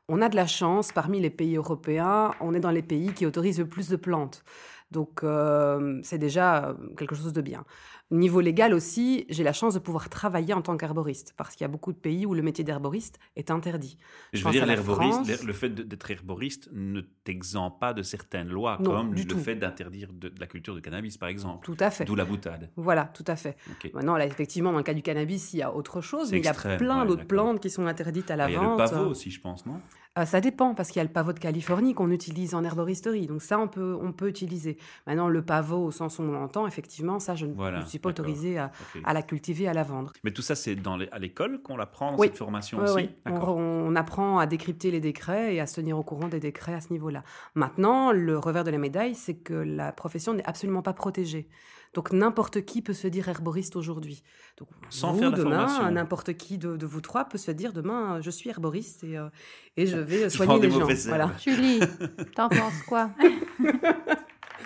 On 0.08 0.22
a 0.22 0.30
de 0.30 0.38
la 0.38 0.48
chance, 0.48 0.94
parmi 0.94 1.20
les 1.20 1.30
pays 1.30 1.58
européens, 1.58 2.32
on 2.40 2.54
est 2.54 2.62
dans 2.62 2.72
les 2.72 2.84
pays 2.84 3.12
qui 3.12 3.26
autorisent 3.26 3.60
le 3.60 3.68
plus 3.68 3.90
de 3.90 3.98
plantes. 3.98 4.46
Donc 4.94 5.24
euh, 5.24 6.00
c'est 6.04 6.18
déjà 6.20 6.70
euh, 6.70 6.74
quelque 6.98 7.16
chose 7.16 7.34
de 7.34 7.42
bien. 7.42 7.66
Niveau 8.12 8.42
légal 8.42 8.74
aussi, 8.76 9.26
j'ai 9.30 9.44
la 9.44 9.54
chance 9.54 9.74
de 9.74 9.80
pouvoir 9.80 10.08
travailler 10.08 10.54
en 10.54 10.62
tant 10.62 10.78
qu'herboriste, 10.78 11.34
parce 11.36 11.56
qu'il 11.56 11.64
y 11.64 11.66
a 11.66 11.68
beaucoup 11.68 11.92
de 11.94 11.98
pays 11.98 12.28
où 12.28 12.36
le 12.36 12.44
métier 12.44 12.64
d'herboriste 12.64 13.18
est 13.36 13.50
interdit. 13.50 13.98
Je 14.34 14.44
veux 14.46 14.52
dire, 14.52 14.68
l'herboriste, 14.68 15.44
le 15.44 15.54
fait 15.54 15.70
d'être 15.70 16.12
herboriste 16.12 16.70
ne 16.74 17.02
t'exempte 17.24 17.80
pas 17.80 17.94
de 17.94 18.04
certaines 18.04 18.50
lois, 18.50 18.78
Non, 18.80 18.92
comme 18.92 19.14
le 19.16 19.26
tout. 19.26 19.40
fait 19.40 19.56
d'interdire 19.56 20.10
de, 20.14 20.30
de 20.30 20.40
la 20.40 20.46
culture 20.46 20.76
de 20.76 20.80
cannabis, 20.80 21.18
par 21.18 21.30
exemple. 21.30 21.66
Tout 21.66 21.78
à 21.80 21.90
fait. 21.90 22.06
D'où 22.06 22.14
la 22.16 22.26
boutade. 22.26 22.70
Voilà, 22.76 23.06
tout 23.06 23.26
à 23.26 23.36
fait. 23.36 23.56
Ok. 23.72 23.90
Maintenant, 23.96 24.16
là, 24.16 24.28
effectivement, 24.28 24.72
dans 24.72 24.78
le 24.78 24.84
cas 24.84 24.94
du 24.94 25.02
cannabis, 25.02 25.54
il 25.54 25.58
y 25.60 25.64
a 25.64 25.74
autre 25.74 26.02
chose, 26.02 26.32
mais 26.32 26.38
il 26.40 26.46
y 26.46 26.48
a 26.48 26.54
plein 26.54 27.02
ouais, 27.02 27.08
d'autres 27.08 27.26
plantes 27.26 27.60
qui 27.62 27.72
sont 27.72 27.88
interdites 27.88 28.30
à 28.30 28.36
la 28.36 28.46
Ah, 28.46 28.50
Il 28.50 28.54
y 28.54 28.58
a 28.58 28.60
vente. 28.60 28.80
le 28.80 28.86
pavot 28.90 29.10
aussi, 29.10 29.32
je 29.32 29.42
pense, 29.42 29.66
non? 29.66 29.82
Euh, 30.20 30.26
ça 30.26 30.42
dépend, 30.42 30.76
parce 30.76 30.90
qu'il 30.90 30.98
y 30.98 31.00
a 31.00 31.04
le 31.06 31.10
pavot 31.12 31.34
de 31.34 31.40
Californie 31.40 31.96
qu'on 31.96 32.12
utilise 32.12 32.54
en 32.54 32.64
herboristerie. 32.64 33.26
Donc 33.26 33.42
ça, 33.42 33.58
on 33.58 33.68
peut, 33.68 33.98
on 34.00 34.12
peut 34.12 34.30
utiliser. 34.30 34.78
Maintenant, 35.08 35.28
le 35.28 35.42
pavot, 35.42 35.84
au 35.86 35.90
sens 35.92 36.20
où 36.20 36.22
on 36.22 36.32
l'entend, 36.32 36.68
effectivement, 36.68 37.20
ça, 37.20 37.34
je 37.34 37.48
ne 37.48 37.54
Voilà, 37.56 37.84
suis 37.88 37.98
pas 37.98 38.10
autorisée 38.10 38.60
à, 38.60 38.72
à 39.06 39.14
la 39.14 39.24
cultiver, 39.24 39.68
à 39.68 39.74
la 39.74 39.82
vendre. 39.82 40.14
Mais 40.24 40.30
tout 40.30 40.44
ça, 40.44 40.54
c'est 40.54 40.76
dans 40.76 40.98
les- 40.98 41.10
à 41.12 41.18
l'école 41.18 41.64
qu'on 41.64 41.78
l'apprend, 41.78 42.12
dans 42.12 42.18
Oui. 42.20 42.28
cette 42.28 42.38
formation 42.38 42.78
aussi? 42.80 43.10
on 43.26 43.96
apprend 43.96 44.38
à 44.38 44.46
décrypter 44.46 44.92
les 44.92 45.00
décrets 45.00 45.56
et 45.56 45.60
à 45.60 45.66
se 45.66 45.76
tenir 45.76 45.98
au 45.98 46.04
courant 46.04 46.28
des 46.28 46.40
décrets 46.40 46.76
à 46.76 46.82
ce 46.82 46.94
niveau-là. 46.94 47.24
Maintenant, 47.56 48.12
le 48.12 48.38
revers 48.38 48.64
de 48.64 48.72
la 48.72 48.78
médaille, 48.78 49.16
c'est 49.16 49.36
que 49.36 49.54
la 49.54 49.92
profession 49.92 50.34
n'est 50.36 50.46
absolument 50.48 50.82
pas 50.84 50.94
protégée. 50.94 51.48
Donc 51.94 52.12
n'importe 52.12 52.66
qui 52.66 52.82
peut 52.82 52.94
se 52.94 53.08
dire 53.08 53.30
herboriste 53.30 53.76
aujourd'hui. 53.76 54.24
Donc 54.58 54.68
Sans 54.90 55.14
vous, 55.14 55.20
faire 55.20 55.32
demain, 55.32 55.68
formation. 55.68 55.92
n'importe 55.92 56.34
qui 56.34 56.58
de, 56.58 56.76
de 56.76 56.86
vous 56.88 57.02
trois 57.02 57.26
peut 57.26 57.38
se 57.38 57.52
dire 57.52 57.72
demain, 57.74 58.20
je 58.22 58.32
suis 58.32 58.50
herboriste 58.50 59.04
et, 59.04 59.18
euh, 59.18 59.30
et 59.78 59.86
je 59.86 59.98
vais 59.98 60.30
soigner 60.32 60.60
les 60.60 60.72
gens. 60.72 60.88
Voilà. 61.08 61.32
Julie, 61.40 61.80
t'en 62.36 62.50
penses 62.50 62.82
quoi? 62.88 63.12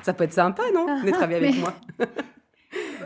Ça 0.04 0.14
peut 0.14 0.24
être 0.24 0.34
sympa, 0.34 0.64
non? 0.74 0.86
Travailler 1.12 1.38
avec 1.38 1.56
Mais- 1.56 1.60
moi. 1.62 1.74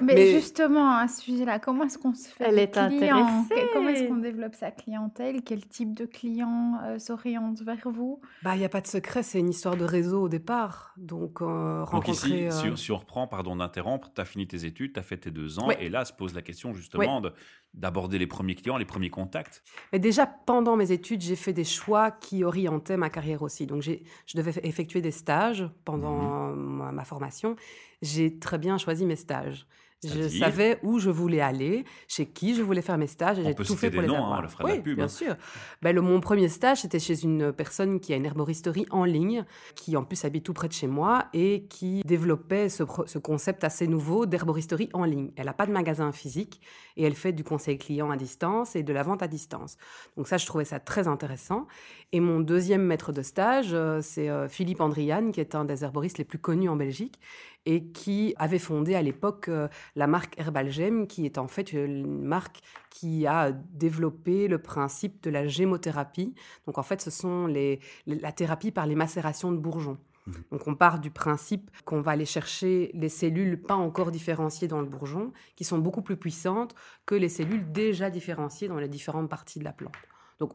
Mais, 0.01 0.15
Mais- 0.15 0.31
justement, 0.31 0.95
à 0.97 1.07
ce 1.07 1.21
sujet-là, 1.21 1.59
comment 1.59 1.83
est-ce 1.83 1.97
qu'on 1.97 2.13
se 2.13 2.27
fait 2.29 2.45
Elle 2.47 2.59
est 2.59 2.71
clients? 2.71 2.85
intéressée. 3.25 3.69
Comment 3.73 3.89
est-ce 3.89 4.07
qu'on 4.07 4.17
développe 4.17 4.55
sa 4.55 4.71
clientèle? 4.71 5.41
Quel 5.43 5.65
type 5.67 5.93
de 5.93 6.05
client 6.05 6.79
euh, 6.83 6.99
s'oriente 6.99 7.61
vers 7.61 7.89
vous? 7.89 8.19
Bah, 8.43 8.55
il 8.55 8.59
n'y 8.59 8.65
a 8.65 8.69
pas 8.69 8.81
de 8.81 8.87
secret, 8.87 9.23
c'est 9.23 9.39
une 9.39 9.49
histoire 9.49 9.77
de 9.77 9.85
réseau 9.85 10.23
au 10.23 10.29
départ. 10.29 10.93
Donc, 10.97 11.41
euh, 11.41 11.85
Donc 11.91 12.07
ici, 12.07 12.45
euh, 12.47 12.51
si, 12.51 12.83
si 12.83 12.91
on 12.91 12.97
reprend, 12.97 13.27
pardon 13.27 13.55
d'interrompre, 13.55 14.11
tu 14.13 14.21
as 14.21 14.25
fini 14.25 14.47
tes 14.47 14.65
études, 14.65 14.93
tu 14.93 14.99
as 14.99 15.03
fait 15.03 15.17
tes 15.17 15.31
deux 15.31 15.59
ans, 15.59 15.69
et 15.71 15.89
là 15.89 16.05
se 16.05 16.13
pose 16.13 16.33
la 16.33 16.41
question 16.41 16.73
justement 16.73 17.21
de- 17.21 17.33
d'aborder 17.73 18.17
les 18.17 18.27
premiers 18.27 18.55
clients, 18.55 18.77
les 18.77 18.83
premiers 18.85 19.09
contacts. 19.09 19.63
Mais 19.93 19.99
déjà, 19.99 20.25
pendant 20.25 20.75
mes 20.75 20.91
études, 20.91 21.21
j'ai 21.21 21.37
fait 21.37 21.53
des 21.53 21.63
choix 21.63 22.11
qui 22.11 22.43
orientaient 22.43 22.97
ma 22.97 23.09
carrière 23.09 23.41
aussi. 23.43 23.65
Donc, 23.65 23.81
j'ai- 23.81 24.03
je 24.25 24.35
devais 24.37 24.51
effectuer 24.63 25.01
des 25.01 25.11
stages 25.11 25.69
pendant 25.85 26.49
ma, 26.53 26.91
ma 26.91 27.05
formation. 27.05 27.55
J'ai 28.01 28.39
très 28.39 28.57
bien 28.57 28.77
choisi 28.77 29.05
mes 29.05 29.15
stages. 29.15 29.67
Je 30.03 30.27
savais 30.27 30.79
où 30.81 30.97
je 30.97 31.11
voulais 31.11 31.41
aller, 31.41 31.85
chez 32.07 32.25
qui 32.25 32.55
je 32.55 32.63
voulais 32.63 32.81
faire 32.81 32.97
mes 32.97 33.05
stages, 33.05 33.37
et 33.37 33.43
j'ai 33.43 33.53
tout 33.53 33.75
fait 33.75 33.91
pour 33.91 34.01
des 34.01 34.07
les 34.07 34.13
noms, 34.13 34.19
hein, 34.19 34.23
avoir. 34.23 34.39
on 34.39 34.41
le 34.41 34.47
fera 34.47 34.63
de 34.63 34.69
la 34.69 34.75
oui, 34.75 34.81
pub, 34.81 34.95
bien 34.95 35.05
hein. 35.05 35.07
sûr. 35.07 35.35
Ben, 35.83 35.95
le, 35.95 36.01
mon 36.01 36.19
premier 36.19 36.49
stage, 36.49 36.81
c'était 36.81 36.97
chez 36.97 37.23
une 37.23 37.53
personne 37.53 37.99
qui 37.99 38.11
a 38.11 38.15
une 38.15 38.25
herboristerie 38.25 38.87
en 38.89 39.05
ligne, 39.05 39.45
qui 39.75 39.95
en 39.95 40.03
plus 40.03 40.25
habite 40.25 40.43
tout 40.43 40.53
près 40.53 40.67
de 40.67 40.73
chez 40.73 40.87
moi, 40.87 41.25
et 41.33 41.65
qui 41.69 42.01
développait 42.03 42.69
ce, 42.69 42.83
concept 42.83 43.63
assez 43.63 43.85
nouveau 43.85 44.25
d'herboristerie 44.25 44.89
en 44.93 45.05
ligne. 45.05 45.31
Elle 45.35 45.45
n'a 45.45 45.53
pas 45.53 45.67
de 45.67 45.71
magasin 45.71 46.11
physique, 46.11 46.61
et 46.97 47.03
elle 47.03 47.15
fait 47.15 47.31
du 47.31 47.43
conseil 47.43 47.77
client 47.77 48.09
à 48.09 48.17
distance 48.17 48.75
et 48.75 48.81
de 48.81 48.93
la 48.93 49.03
vente 49.03 49.21
à 49.21 49.27
distance. 49.27 49.77
Donc 50.17 50.27
ça, 50.27 50.37
je 50.37 50.47
trouvais 50.47 50.65
ça 50.65 50.79
très 50.79 51.07
intéressant. 51.07 51.67
Et 52.11 52.19
mon 52.19 52.39
deuxième 52.39 52.81
maître 52.81 53.11
de 53.11 53.21
stage, 53.21 53.69
euh, 53.73 54.01
c'est 54.01 54.29
euh, 54.29 54.49
Philippe 54.49 54.81
Andriane, 54.81 55.31
qui 55.31 55.39
est 55.39 55.53
un 55.53 55.63
des 55.63 55.83
herboristes 55.83 56.17
les 56.17 56.25
plus 56.25 56.39
connus 56.39 56.69
en 56.69 56.75
Belgique 56.75 57.19
et 57.65 57.85
qui 57.91 58.33
avait 58.37 58.59
fondé 58.59 58.95
à 58.95 59.01
l'époque 59.01 59.47
euh, 59.47 59.67
la 59.95 60.07
marque 60.07 60.39
Herbalgem, 60.39 61.07
qui 61.07 61.25
est 61.25 61.37
en 61.37 61.47
fait 61.47 61.73
une 61.73 62.23
marque 62.23 62.61
qui 62.89 63.27
a 63.27 63.51
développé 63.51 64.47
le 64.47 64.59
principe 64.59 65.21
de 65.23 65.29
la 65.29 65.47
gémothérapie. 65.47 66.33
Donc 66.65 66.77
en 66.77 66.83
fait, 66.83 67.01
ce 67.01 67.11
sont 67.11 67.47
les, 67.47 67.79
la 68.05 68.31
thérapie 68.31 68.71
par 68.71 68.87
les 68.87 68.95
macérations 68.95 69.51
de 69.51 69.57
bourgeons. 69.57 69.97
Mhm. 70.27 70.33
Donc 70.51 70.67
on 70.67 70.75
part 70.75 70.99
du 70.99 71.11
principe 71.11 71.69
qu'on 71.85 72.01
va 72.01 72.11
aller 72.11 72.25
chercher 72.25 72.91
les 72.93 73.09
cellules 73.09 73.61
pas 73.61 73.75
encore 73.75 74.11
différenciées 74.11 74.67
dans 74.67 74.81
le 74.81 74.87
bourgeon, 74.87 75.31
qui 75.55 75.63
sont 75.63 75.77
beaucoup 75.77 76.01
plus 76.01 76.17
puissantes 76.17 76.75
que 77.05 77.15
les 77.15 77.29
cellules 77.29 77.71
déjà 77.71 78.09
différenciées 78.09 78.67
dans 78.67 78.79
les 78.79 78.89
différentes 78.89 79.29
parties 79.29 79.59
de 79.59 79.63
la 79.63 79.73
plante. 79.73 79.95
Donc 80.39 80.53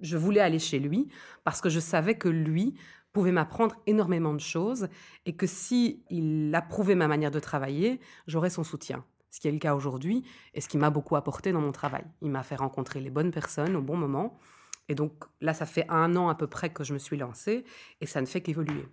je 0.00 0.16
voulais 0.16 0.40
aller 0.40 0.58
chez 0.58 0.78
lui 0.78 1.08
parce 1.44 1.60
que 1.60 1.68
je 1.68 1.80
savais 1.80 2.16
que 2.16 2.28
lui 2.28 2.74
pouvait 3.12 3.32
m'apprendre 3.32 3.76
énormément 3.86 4.34
de 4.34 4.40
choses 4.40 4.88
et 5.26 5.34
que 5.34 5.46
si 5.46 6.04
il 6.10 6.54
approuvait 6.54 6.94
ma 6.94 7.08
manière 7.08 7.30
de 7.30 7.40
travailler, 7.40 8.00
j'aurais 8.26 8.50
son 8.50 8.64
soutien. 8.64 9.04
Ce 9.30 9.38
qui 9.38 9.48
est 9.48 9.52
le 9.52 9.58
cas 9.58 9.74
aujourd'hui 9.74 10.24
et 10.54 10.60
ce 10.60 10.68
qui 10.68 10.76
m'a 10.76 10.90
beaucoup 10.90 11.16
apporté 11.16 11.52
dans 11.52 11.60
mon 11.60 11.72
travail. 11.72 12.04
Il 12.20 12.30
m'a 12.30 12.42
fait 12.42 12.56
rencontrer 12.56 13.00
les 13.00 13.10
bonnes 13.10 13.30
personnes 13.30 13.76
au 13.76 13.82
bon 13.82 13.96
moment. 13.96 14.38
Et 14.88 14.94
donc 14.94 15.24
là, 15.40 15.54
ça 15.54 15.66
fait 15.66 15.86
un 15.88 16.16
an 16.16 16.28
à 16.28 16.34
peu 16.34 16.48
près 16.48 16.70
que 16.70 16.82
je 16.82 16.92
me 16.92 16.98
suis 16.98 17.16
lancée 17.16 17.64
et 18.00 18.06
ça 18.06 18.20
ne 18.20 18.26
fait 18.26 18.40
qu'évoluer. 18.40 18.86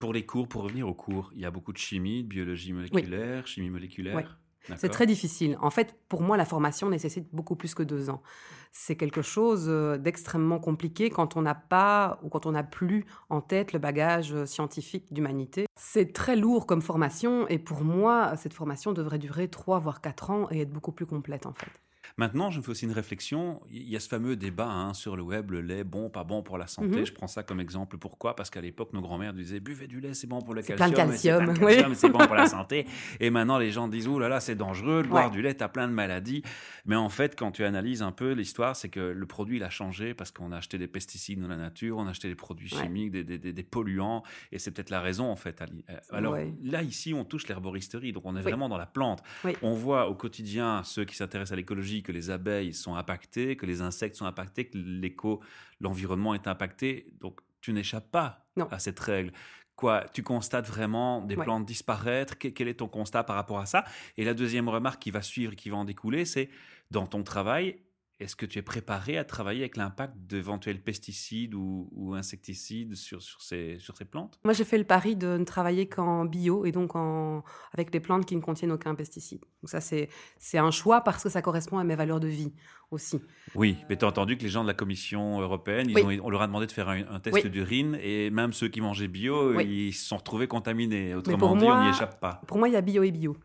Pour 0.00 0.12
les 0.12 0.26
cours, 0.26 0.48
pour 0.48 0.62
revenir 0.62 0.88
aux 0.88 0.94
cours, 0.94 1.30
il 1.34 1.40
y 1.40 1.44
a 1.44 1.50
beaucoup 1.50 1.72
de 1.72 1.78
chimie, 1.78 2.24
de 2.24 2.28
biologie 2.28 2.72
moléculaire, 2.72 3.46
chimie 3.46 3.70
moléculaire. 3.70 4.38
C'est 4.76 4.90
très 4.90 5.06
difficile. 5.06 5.56
En 5.60 5.70
fait, 5.70 5.96
pour 6.08 6.22
moi, 6.22 6.36
la 6.36 6.44
formation 6.44 6.90
nécessite 6.90 7.28
beaucoup 7.32 7.56
plus 7.56 7.74
que 7.74 7.82
deux 7.82 8.10
ans. 8.10 8.22
C'est 8.70 8.96
quelque 8.96 9.22
chose 9.22 9.64
euh, 9.68 9.96
d'extrêmement 9.96 10.58
compliqué 10.58 11.08
quand 11.08 11.36
on 11.36 11.42
n'a 11.42 11.54
pas 11.54 12.18
ou 12.22 12.28
quand 12.28 12.44
on 12.44 12.52
n'a 12.52 12.62
plus 12.62 13.06
en 13.30 13.40
tête 13.40 13.72
le 13.72 13.78
bagage 13.78 14.34
euh, 14.34 14.46
scientifique 14.46 15.12
d'humanité. 15.12 15.66
C'est 15.74 16.12
très 16.12 16.36
lourd 16.36 16.66
comme 16.66 16.82
formation 16.82 17.48
et 17.48 17.58
pour 17.58 17.82
moi, 17.82 18.36
cette 18.36 18.52
formation 18.52 18.92
devrait 18.92 19.18
durer 19.18 19.48
trois 19.48 19.78
voire 19.78 20.02
quatre 20.02 20.30
ans 20.30 20.48
et 20.50 20.60
être 20.60 20.70
beaucoup 20.70 20.92
plus 20.92 21.06
complète 21.06 21.46
en 21.46 21.54
fait. 21.54 21.70
Maintenant, 22.16 22.50
je 22.50 22.58
me 22.58 22.62
fais 22.62 22.70
aussi 22.70 22.84
une 22.84 22.92
réflexion. 22.92 23.60
Il 23.70 23.88
y 23.88 23.96
a 23.96 24.00
ce 24.00 24.08
fameux 24.08 24.36
débat 24.36 24.68
hein, 24.68 24.94
sur 24.94 25.16
le 25.16 25.22
web, 25.22 25.50
le 25.50 25.60
lait, 25.60 25.84
bon, 25.84 26.08
pas 26.10 26.24
bon 26.24 26.42
pour 26.42 26.58
la 26.58 26.66
santé. 26.66 27.00
Mhm. 27.00 27.06
Je 27.06 27.12
prends 27.12 27.26
ça 27.26 27.42
comme 27.42 27.60
exemple. 27.60 27.98
Pourquoi? 27.98 28.34
Parce 28.34 28.50
qu'à 28.50 28.60
l'époque, 28.60 28.92
nos 28.92 29.00
grands-mères 29.00 29.34
disaient 29.34 29.60
buvez 29.60 29.86
du 29.86 30.00
lait, 30.00 30.14
c'est 30.14 30.26
bon 30.26 30.40
pour 30.40 30.54
le 30.54 30.62
calcium. 30.62 30.76
plein 30.92 31.06
de 31.06 31.12
c'est 31.16 31.28
calcium, 31.28 31.54
oui. 31.64 31.74
c'est 31.94 32.08
bon 32.08 32.18
pour 32.18 32.34
la 32.34 32.46
santé. 32.48 32.86
Et 33.20 33.30
maintenant, 33.30 33.58
les 33.58 33.70
gens 33.70 33.88
disent 33.88 34.08
ouh 34.08 34.18
là 34.18 34.28
là, 34.28 34.40
c'est 34.40 34.54
dangereux 34.56 35.02
de 35.02 35.08
boire 35.08 35.26
Ouais. 35.26 35.30
du 35.32 35.42
lait, 35.42 35.54
t'as 35.54 35.68
plein 35.68 35.88
de 35.88 35.92
maladies. 35.92 36.42
Mais 36.86 36.96
en 36.96 37.08
fait, 37.08 37.36
quand 37.38 37.50
tu 37.52 37.64
analyses 37.64 38.02
un 38.02 38.12
peu 38.12 38.32
l'histoire, 38.32 38.74
c'est 38.76 38.88
que 38.88 39.00
le 39.00 39.26
produit 39.26 39.56
il 39.58 39.62
a 39.64 39.70
changé 39.70 40.14
parce 40.14 40.30
qu'on 40.30 40.52
a 40.52 40.56
acheté 40.58 40.78
des 40.78 40.86
pesticides 40.88 41.40
dans 41.40 41.48
la 41.48 41.56
nature, 41.56 41.98
on 41.98 42.06
a 42.06 42.10
acheté 42.10 42.28
des 42.28 42.34
produits 42.34 42.72
Ouais. 42.74 42.82
chimiques, 42.82 43.10
des, 43.12 43.24
des- 43.24 43.38
des- 43.38 43.52
des 43.52 43.62
polluants, 43.62 44.22
et 44.52 44.58
c'est 44.58 44.70
peut-être 44.70 44.90
la 44.90 45.00
raison 45.00 45.30
en 45.30 45.36
fait. 45.36 45.60
Ali. 45.62 45.84
Euh, 45.90 45.96
Alors 46.12 46.32
Ouais. 46.34 46.52
là, 46.62 46.82
ici, 46.82 47.12
on 47.14 47.24
touche 47.24 47.48
l'herboristerie, 47.48 48.12
donc 48.12 48.24
on 48.26 48.34
est 48.34 48.38
Oui. 48.38 48.42
vraiment 48.42 48.68
dans 48.68 48.76
la 48.78 48.86
plante. 48.86 49.22
Oui. 49.44 49.52
On 49.62 49.74
voit 49.74 50.08
au 50.08 50.14
quotidien, 50.14 50.82
ceux 50.84 51.04
qui 51.04 51.16
s'intéressent 51.16 51.52
à 51.52 51.56
l'écologie, 51.56 51.97
que 52.02 52.12
les 52.12 52.30
abeilles 52.30 52.72
sont 52.74 52.94
impactées, 52.94 53.56
que 53.56 53.66
les 53.66 53.80
insectes 53.82 54.16
sont 54.16 54.26
impactés, 54.26 54.66
que 54.66 54.76
l'éco, 54.78 55.42
l'environnement 55.80 56.34
est 56.34 56.46
impacté. 56.46 57.12
Donc, 57.20 57.40
tu 57.60 57.72
n'échappes 57.72 58.10
pas 58.10 58.46
Non. 58.56 58.66
à 58.70 58.78
cette 58.78 59.00
règle. 59.00 59.32
Quoi, 59.76 60.04
tu 60.12 60.22
constates 60.22 60.66
vraiment 60.66 61.22
des 61.22 61.36
Ouais. 61.36 61.44
plantes 61.44 61.64
disparaître? 61.64 62.36
Que- 62.38 62.48
Quel 62.48 62.66
est 62.68 62.74
ton 62.74 62.88
constat 62.88 63.22
par 63.24 63.36
rapport 63.36 63.60
à 63.60 63.66
ça? 63.66 63.84
Et 64.16 64.24
la 64.24 64.34
deuxième 64.34 64.68
remarque 64.68 65.00
qui 65.00 65.10
va 65.12 65.22
suivre, 65.22 65.54
qui 65.54 65.70
va 65.70 65.76
en 65.76 65.84
découler, 65.84 66.24
c'est 66.24 66.48
dans 66.90 67.06
ton 67.06 67.22
travail, 67.22 67.76
est-ce 68.20 68.34
que 68.34 68.46
tu 68.46 68.58
es 68.58 68.62
préparé 68.62 69.16
à 69.16 69.24
travailler 69.24 69.60
avec 69.60 69.76
l'impact 69.76 70.14
d'éventuels 70.18 70.80
pesticides 70.82 71.54
ou, 71.54 71.88
ou 71.92 72.14
insecticides 72.14 72.94
sur, 72.96 73.22
sur, 73.22 73.40
ces, 73.42 73.78
sur 73.78 73.96
ces 73.96 74.04
plantes? 74.04 74.40
Moi, 74.44 74.52
j'ai 74.54 74.64
fait 74.64 74.78
le 74.78 74.84
pari 74.84 75.14
de 75.14 75.36
ne 75.36 75.44
travailler 75.44 75.88
qu'en 75.88 76.24
bio 76.24 76.64
et 76.64 76.72
donc 76.72 76.96
en, 76.96 77.44
avec 77.72 77.90
des 77.90 78.00
plantes 78.00 78.26
qui 78.26 78.34
ne 78.34 78.40
contiennent 78.40 78.72
aucun 78.72 78.94
pesticide. 78.94 79.40
Donc 79.62 79.70
ça, 79.70 79.80
c'est 79.80 80.08
c'est 80.38 80.58
un 80.58 80.70
choix 80.72 81.02
parce 81.02 81.22
que 81.22 81.28
ça 81.28 81.42
correspond 81.42 81.78
à 81.78 81.84
mes 81.84 81.94
valeurs 81.96 82.20
de 82.20 82.28
vie 82.28 82.52
aussi. 82.90 83.20
Oui, 83.54 83.76
mais 83.88 83.96
tu 83.96 84.04
as 84.04 84.08
entendu 84.08 84.36
que 84.36 84.42
les 84.42 84.48
gens 84.48 84.62
de 84.62 84.68
la 84.68 84.74
Commission 84.74 85.40
européenne, 85.40 85.88
ils 85.90 85.96
Oui. 86.02 86.18
ont- 86.20 86.26
on 86.26 86.30
leur 86.30 86.42
a 86.42 86.46
demandé 86.46 86.66
de 86.66 86.72
faire 86.72 86.88
un, 86.88 87.02
un 87.10 87.20
test 87.20 87.36
Oui. 87.44 87.50
d'urine 87.50 87.98
et 88.02 88.30
même 88.30 88.52
ceux 88.52 88.68
qui 88.68 88.80
mangeaient 88.80 89.08
bio, 89.08 89.54
Oui. 89.54 89.64
ils 89.88 89.92
se 89.92 90.06
sont 90.06 90.16
retrouvés 90.16 90.48
contaminés. 90.48 91.14
Autrement 91.14 91.54
dit, 91.54 91.64
on 91.66 91.82
n'y 91.84 91.90
échappe 91.90 92.18
pas. 92.18 92.40
Pour 92.46 92.58
moi, 92.58 92.68
il 92.68 92.72
y 92.72 92.76
a 92.76 92.80
bio 92.80 93.02
et 93.02 93.10
bio. 93.12 93.36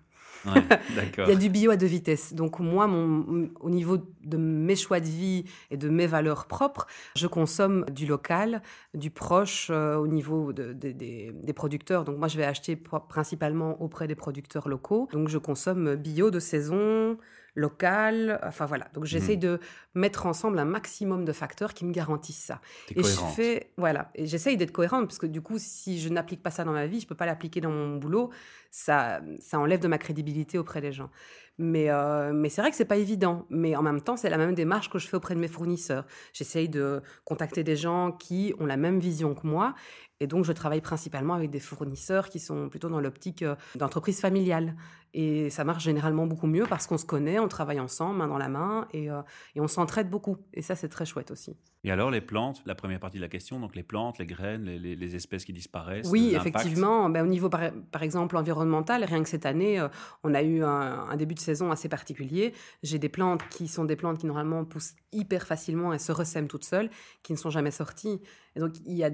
Ouais. 0.45 0.61
Il 1.27 1.29
y 1.29 1.35
a 1.35 1.39
du 1.39 1.49
bio 1.49 1.71
à 1.71 1.77
deux 1.77 1.85
vitesses. 1.85 2.33
Donc 2.33 2.59
moi, 2.59 2.87
mon, 2.87 3.49
au 3.59 3.69
niveau 3.69 3.97
de 4.23 4.37
mes 4.37 4.75
choix 4.75 4.99
de 4.99 5.05
vie 5.05 5.45
et 5.71 5.77
de 5.77 5.89
mes 5.89 6.07
valeurs 6.07 6.45
propres, 6.47 6.87
je 7.15 7.27
consomme 7.27 7.85
du 7.91 8.05
local, 8.05 8.61
du 8.93 9.09
proche 9.09 9.67
euh, 9.71 9.95
au 9.95 10.07
niveau 10.07 10.53
de- 10.53 10.73
de- 10.73 10.91
des, 10.91 11.31
des 11.33 11.53
producteurs. 11.53 12.03
Donc 12.03 12.17
moi, 12.17 12.27
je 12.27 12.37
vais 12.37 12.45
acheter 12.45 12.75
principalement 13.09 13.81
auprès 13.81 14.07
des 14.07 14.15
producteurs 14.15 14.67
locaux. 14.67 15.07
Donc 15.11 15.29
je 15.29 15.37
consomme 15.37 15.95
bio 15.95 16.31
de 16.31 16.39
saison, 16.39 17.17
local. 17.55 18.39
Enfin 18.43 18.65
voilà. 18.65 18.87
Donc 18.93 19.05
j'essaye 19.05 19.37
de 19.37 19.59
mettre 19.95 20.25
ensemble 20.25 20.59
un 20.59 20.65
maximum 20.65 21.25
de 21.25 21.31
facteurs 21.31 21.73
qui 21.73 21.85
me 21.85 21.91
garantissent 21.91 22.43
ça. 22.43 22.61
Et 22.95 23.03
je 23.03 23.19
fais, 23.35 23.71
voilà, 23.77 24.11
et 24.15 24.25
j'essaye 24.25 24.57
d'être 24.57 24.71
cohérente 24.71 25.07
parce 25.07 25.19
que 25.19 25.25
du 25.25 25.41
coup, 25.41 25.57
si 25.57 25.99
je 25.99 26.09
n'applique 26.09 26.41
pas 26.41 26.51
ça 26.51 26.63
dans 26.63 26.71
ma 26.71 26.87
vie, 26.87 26.99
je 26.99 27.07
peux 27.07 27.15
pas 27.15 27.25
l'appliquer 27.25 27.61
dans 27.61 27.71
mon 27.71 27.97
boulot. 27.97 28.31
Ça, 28.71 29.21
ça 29.39 29.59
enlève 29.59 29.79
de 29.79 29.87
ma 29.87 29.97
crédibilité 29.97 30.57
auprès 30.57 30.81
des 30.81 30.91
gens. 30.91 31.11
Mais, 31.57 31.89
euh, 31.89 32.33
mais 32.33 32.49
c'est 32.49 32.61
vrai 32.61 32.71
que 32.71 32.77
c'est 32.77 32.85
pas 32.85 32.97
évident. 32.97 33.45
Mais 33.49 33.75
en 33.75 33.81
même 33.83 34.01
temps, 34.01 34.17
c'est 34.17 34.29
la 34.29 34.37
même 34.37 34.55
démarche 34.55 34.89
que 34.89 34.97
je 34.99 35.07
fais 35.07 35.17
auprès 35.17 35.35
de 35.35 35.39
mes 35.39 35.47
fournisseurs. 35.47 36.05
J'essaye 36.33 36.67
de 36.69 37.01
contacter 37.25 37.63
des 37.63 37.75
gens 37.75 38.11
qui 38.11 38.53
ont 38.59 38.65
la 38.65 38.77
même 38.77 38.99
vision 38.99 39.35
que 39.35 39.45
moi. 39.45 39.75
Et 40.19 40.27
donc, 40.27 40.45
je 40.45 40.51
travaille 40.53 40.81
principalement 40.81 41.33
avec 41.33 41.49
des 41.49 41.59
fournisseurs 41.59 42.29
qui 42.29 42.39
sont 42.39 42.69
plutôt 42.69 42.89
dans 42.89 43.01
l'optique 43.01 43.43
euh, 43.43 43.55
d'entreprise 43.75 44.19
familiale. 44.21 44.75
Et 45.15 45.51
ça 45.51 45.63
marche 45.63 45.83
généralement 45.83 46.25
beaucoup 46.25 46.47
mieux 46.47 46.65
parce 46.67 46.87
qu'on 46.87 46.97
se 46.97 47.05
connaît, 47.05 47.37
on 47.37 47.47
travaille 47.47 47.79
ensemble, 47.79 48.17
main 48.17 48.27
dans 48.27 48.39
la 48.39 48.49
main, 48.49 48.87
et, 48.93 49.11
euh, 49.11 49.21
et 49.53 49.61
on 49.61 49.67
s'entraide 49.67 50.09
beaucoup. 50.09 50.37
Et 50.55 50.63
ça, 50.63 50.75
c'est 50.75 50.89
très 50.89 51.05
chouette 51.05 51.29
aussi. 51.29 51.55
Et 51.83 51.91
alors, 51.91 52.09
les 52.09 52.21
plantes, 52.21 52.63
la 52.65 52.73
première 52.73 52.99
partie 52.99 53.17
de 53.17 53.21
la 53.21 53.27
question, 53.27 53.59
donc 53.59 53.75
les 53.75 53.83
plantes, 53.83 54.17
les 54.17 54.25
graines, 54.25 54.63
les, 54.63 54.79
les- 54.79 54.95
les 54.95 55.15
espèces 55.15 55.45
qui 55.45 55.53
disparaissent. 55.53 56.09
Oui, 56.09 56.33
effectivement. 56.35 57.09
Ben, 57.09 57.23
au 57.23 57.27
niveau, 57.27 57.49
par, 57.49 57.61
par 57.91 58.01
exemple, 58.01 58.37
environnemental, 58.37 59.03
rien 59.03 59.21
que 59.21 59.29
cette 59.29 59.45
année, 59.45 59.79
euh, 59.79 59.87
on 60.23 60.33
a 60.33 60.41
eu 60.41 60.63
un, 60.63 60.69
un 61.09 61.15
début 61.17 61.35
de 61.35 61.39
saison 61.43 61.71
assez 61.71 61.89
particulier. 61.89 62.53
J'ai 62.81 62.99
des 62.99 63.09
plantes 63.09 63.43
qui 63.49 63.67
sont 63.67 63.85
des 63.85 63.95
plantes 63.95 64.17
qui, 64.19 64.25
normalement, 64.25 64.65
poussent 64.65 64.95
hyper 65.11 65.45
facilement 65.45 65.93
et 65.93 65.99
se 65.99 66.11
ressèment 66.11 66.47
toutes 66.47 66.65
seules, 66.65 66.89
qui 67.23 67.33
ne 67.33 67.37
sont 67.37 67.51
jamais 67.57 67.71
sorties. 67.71 68.21
Et 68.55 68.59
donc, 68.59 68.73
il 68.85 68.97
y 68.97 69.03
a... 69.03 69.11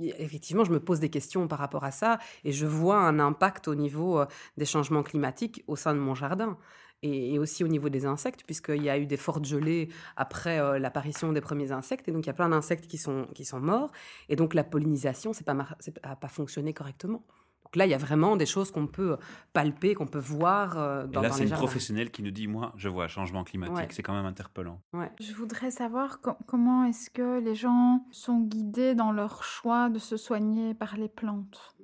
Effectivement, 0.00 0.64
je 0.64 0.70
me 0.70 0.78
pose 0.78 1.00
des 1.00 1.10
questions 1.10 1.48
par 1.48 1.58
rapport 1.58 1.82
à 1.82 1.90
ça 1.90 2.18
et 2.44 2.52
je 2.52 2.66
vois 2.66 3.00
un 3.00 3.18
impact 3.18 3.66
au 3.66 3.74
niveau 3.74 4.20
euh, 4.20 4.26
des 4.56 4.64
changements 4.64 5.02
climatiques 5.02 5.64
au 5.66 5.74
sein 5.74 5.92
de 5.92 5.98
mon 5.98 6.14
jardin 6.14 6.56
et, 7.02 7.38
aussi 7.38 7.64
au 7.64 7.68
niveau 7.68 7.88
des 7.88 8.06
insectes, 8.06 8.42
puisqu'il 8.44 8.82
y 8.82 8.90
a 8.90 8.98
eu 8.98 9.06
des 9.06 9.16
fortes 9.16 9.44
gelées 9.44 9.88
après 10.16 10.60
euh, 10.60 10.78
l'apparition 10.78 11.32
des 11.32 11.40
premiers 11.40 11.72
insectes, 11.72 12.08
et 12.08 12.12
donc 12.12 12.26
il 12.26 12.28
y 12.28 12.30
a 12.30 12.34
plein 12.34 12.48
d'insectes 12.48 12.86
qui 12.86 12.98
sont, 12.98 13.26
qui 13.34 13.44
sont 13.44 13.60
morts, 13.60 13.90
et 14.28 14.36
donc 14.36 14.54
la 14.54 14.64
pollinisation 14.64 15.32
pas, 15.44 15.68
c'est- 15.80 15.98
a 16.02 16.16
pas 16.16 16.28
fonctionné 16.28 16.72
correctement. 16.72 17.24
Donc 17.68 17.76
là, 17.76 17.86
il 17.86 17.90
y 17.90 17.94
a 17.94 17.98
vraiment 17.98 18.36
des 18.36 18.46
choses 18.46 18.70
qu'on 18.70 18.86
peut 18.86 19.18
palper, 19.52 19.94
qu'on 19.94 20.06
peut 20.06 20.18
voir 20.18 20.78
euh, 20.78 21.04
Et 21.04 21.08
dans, 21.08 21.20
là, 21.20 21.28
dans 21.28 21.34
c'est 21.34 21.40
les 21.40 21.44
une 21.46 21.50
jardins. 21.50 21.64
professionnelle 21.66 22.10
qui 22.10 22.22
nous 22.22 22.30
dit 22.30 22.46
Moi, 22.48 22.72
je 22.76 22.88
vois 22.88 23.08
changement 23.08 23.44
climatique. 23.44 23.76
Ouais. 23.76 23.88
C'est 23.90 24.02
quand 24.02 24.14
même 24.14 24.24
interpellant. 24.24 24.80
Ouais. 24.94 25.10
Je 25.20 25.32
voudrais 25.34 25.70
savoir 25.70 26.20
co- 26.20 26.32
comment 26.46 26.84
est-ce 26.84 27.10
que 27.10 27.40
les 27.40 27.54
gens 27.54 28.06
sont 28.10 28.40
guidés 28.40 28.94
dans 28.94 29.12
leur 29.12 29.44
choix 29.44 29.90
de 29.90 29.98
se 29.98 30.16
soigner 30.16 30.72
par 30.74 30.96
les 30.96 31.08
plantes? 31.08 31.74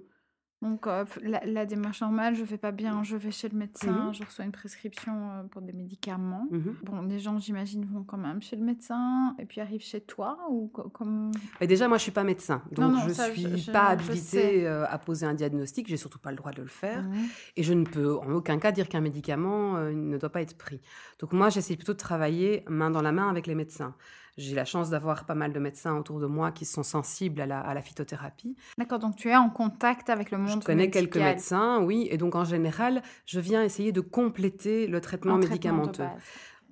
Donc, 0.65 0.87
euh, 0.87 1.05
la, 1.23 1.45
la 1.45 1.67
démarche 1.67 2.01
normale, 2.01 2.35
je 2.35 2.43
vais 2.43 2.57
pas 2.57 2.73
bien, 2.73 3.03
je 3.03 3.17
vais 3.17 3.31
chez 3.31 3.51
le 3.51 3.59
médecin, 3.59 4.07
Mhm. 4.07 4.15
je 4.15 4.25
reçois 4.25 4.47
une 4.47 4.51
prescription 4.53 5.13
euh, 5.31 5.43
pour 5.51 5.61
des 5.61 5.75
médicaments. 5.75 6.47
Mhm. 6.51 6.77
Bon, 6.85 7.03
les 7.03 7.19
gens, 7.19 7.39
j'imagine, 7.39 7.85
vont 7.85 8.03
quand 8.03 8.17
même 8.17 8.41
chez 8.41 8.57
le 8.57 8.63
médecin 8.65 9.37
et 9.39 9.45
puis 9.45 9.61
arrivent 9.61 9.83
chez 9.85 10.01
toi 10.01 10.39
ou 10.49 10.69
co- 10.69 10.89
comme... 10.89 11.33
Mais 11.61 11.67
déjà, 11.67 11.87
moi, 11.87 11.99
je 11.99 12.05
suis 12.05 12.13
pas 12.13 12.25
médecin, 12.25 12.63
donc 12.73 12.79
Non, 12.79 12.89
non, 12.93 13.01
je 13.07 13.13
ça, 13.13 13.31
suis 13.31 13.59
je- 13.59 13.71
pas 13.71 13.89
habilitée 13.89 14.67
euh, 14.67 14.87
à 14.89 14.97
poser 14.99 15.27
un 15.27 15.35
diagnostic. 15.35 15.87
J'ai 15.87 15.99
surtout 15.99 16.19
pas 16.19 16.31
le 16.31 16.37
droit 16.39 16.53
de 16.53 16.63
le 16.63 16.69
faire. 16.69 17.03
Mhm. 17.03 17.15
Et 17.59 17.63
je 17.63 17.75
ne 17.75 17.85
peux 17.85 18.17
en 18.17 18.31
aucun 18.33 18.59
cas 18.59 18.73
dire 18.73 18.89
qu'un 18.89 19.03
médicament 19.03 19.77
euh, 19.77 19.93
ne 19.93 20.17
doit 20.17 20.31
pas 20.31 20.41
être 20.41 20.57
pris. 20.57 20.81
Donc 21.19 21.35
moi, 21.35 21.51
j'essaie 21.51 21.77
plutôt 21.77 21.93
de 21.93 21.99
travailler 21.99 22.65
main 22.71 22.91
dans 22.91 23.03
la 23.03 23.13
main 23.13 23.29
avec 23.29 23.47
les 23.47 23.55
médecins. 23.55 23.95
J'ai 24.37 24.55
la 24.55 24.65
chance 24.65 24.91
d'avoir 24.91 25.27
pas 25.27 25.35
mal 25.35 25.53
de 25.53 25.59
médecins 25.61 25.97
autour 25.97 26.19
de 26.19 26.27
moi 26.27 26.51
qui 26.51 26.65
sont 26.65 26.83
sensibles 26.83 27.41
à 27.41 27.47
la, 27.47 27.61
à 27.61 27.73
la 27.73 27.83
phytothérapie. 27.83 28.57
D'accord, 28.79 28.99
donc 28.99 29.17
tu 29.17 29.29
es 29.29 29.37
en 29.37 29.49
contact 29.49 30.11
avec 30.11 30.31
le 30.31 30.39
monde 30.39 30.61
Je 30.61 30.67
connais 30.67 30.91
quelques 30.91 31.17
médecins, 31.17 31.81
oui, 31.81 32.09
et 32.11 32.19
donc 32.19 32.35
en 32.35 32.45
général, 32.45 33.03
je 33.27 33.39
viens 33.39 33.63
essayer 33.63 33.93
de 33.93 34.01
compléter 34.01 34.87
le 34.87 35.01
traitement 35.01 35.37
médicamenteux. 35.39 36.05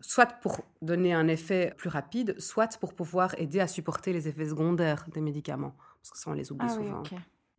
Soit 0.00 0.26
pour 0.40 0.62
donner 0.80 1.12
un 1.14 1.28
effet 1.28 1.74
plus 1.78 1.88
rapide, 1.88 2.34
soit 2.40 2.76
pour 2.80 2.94
pouvoir 2.94 3.38
aider 3.38 3.60
à 3.60 3.68
supporter 3.68 4.12
les 4.12 4.26
effets 4.26 4.48
secondaires 4.48 5.06
des 5.12 5.20
médicaments. 5.20 5.76
Parce 6.00 6.10
que 6.10 6.18
ça, 6.18 6.30
on 6.30 6.34
les 6.34 6.50
oublie 6.50 6.66
Ah 6.68 6.74
oui, 6.80 6.86
souvent. 6.86 7.02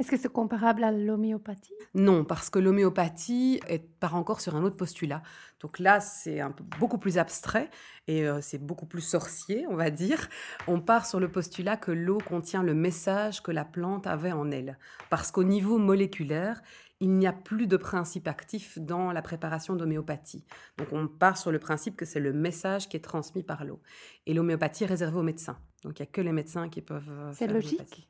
Est-ce 0.03 0.11
que 0.11 0.17
c'est 0.17 0.33
comparable 0.33 0.83
à 0.83 0.91
l'homéopathie? 0.91 1.71
Non, 1.95 2.25
parce 2.25 2.49
que 2.49 2.59
l'homéopathie 2.59 3.61
est- 3.69 3.87
part 4.01 4.15
encore 4.15 4.41
sur 4.41 4.53
un 4.53 4.63
autre 4.63 4.75
postulat. 4.75 5.21
Donc 5.61 5.79
là, 5.79 6.01
c'est 6.01 6.41
un 6.41 6.51
peu, 6.51 6.61
beaucoup 6.77 6.97
plus 6.97 7.17
abstrait 7.17 7.69
et 8.09 8.27
euh, 8.27 8.41
c'est 8.41 8.57
beaucoup 8.57 8.85
plus 8.85 8.99
sorcier, 8.99 9.65
on 9.69 9.77
va 9.77 9.91
dire. 9.91 10.27
On 10.67 10.81
part 10.81 11.05
sur 11.05 11.21
le 11.21 11.29
postulat 11.31 11.77
que 11.77 11.91
l'eau 11.91 12.17
contient 12.17 12.63
le 12.63 12.73
message 12.73 13.41
que 13.41 13.51
la 13.51 13.63
plante 13.63 14.05
avait 14.05 14.33
en 14.33 14.51
elle. 14.51 14.77
Parce 15.09 15.31
qu'au 15.31 15.45
niveau 15.45 15.77
moléculaire, 15.77 16.61
il 16.99 17.11
n'y 17.17 17.25
a 17.25 17.31
plus 17.31 17.67
de 17.67 17.77
principe 17.77 18.27
actif 18.27 18.77
dans 18.79 19.13
la 19.13 19.21
préparation 19.21 19.73
d'homéopathie. 19.77 20.43
Donc 20.77 20.89
on 20.91 21.07
part 21.07 21.37
sur 21.37 21.53
le 21.53 21.59
principe 21.59 21.95
que 21.95 22.03
c'est 22.03 22.19
le 22.19 22.33
message 22.33 22.89
qui 22.89 22.97
est 22.97 23.01
transmis 23.01 23.43
par 23.43 23.63
l'eau. 23.63 23.81
Et 24.25 24.33
l'homéopathie 24.33 24.83
est 24.83 24.87
réservée 24.87 25.17
aux 25.19 25.23
médecins. 25.23 25.57
Donc 25.83 25.99
il 25.99 26.01
n'y 26.01 26.07
a 26.09 26.11
que 26.11 26.19
les 26.19 26.33
médecins 26.33 26.67
qui 26.67 26.81
peuvent 26.81 27.09
euh, 27.09 27.31
C'est 27.31 27.45
faire 27.45 27.53
logique? 27.53 28.09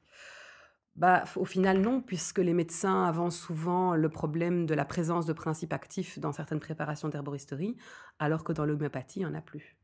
Bah, 0.95 1.23
au 1.38 1.45
final, 1.45 1.81
non, 1.81 2.01
puisque 2.01 2.38
les 2.38 2.53
médecins 2.53 3.05
avancent 3.05 3.38
souvent 3.39 3.95
le 3.95 4.09
problème 4.09 4.65
de 4.65 4.75
la 4.75 4.85
présence 4.85 5.25
de 5.25 5.33
principes 5.33 5.73
actifs 5.73 6.19
dans 6.19 6.31
certaines 6.31 6.59
préparations 6.59 7.09
d'herboristerie, 7.09 7.75
alors 8.19 8.43
que 8.43 8.53
dans 8.53 8.65
l'homéopathie, 8.65 9.21
il 9.21 9.25
n'y 9.25 9.31
en 9.31 9.33
a 9.33 9.41
plus. 9.41 9.75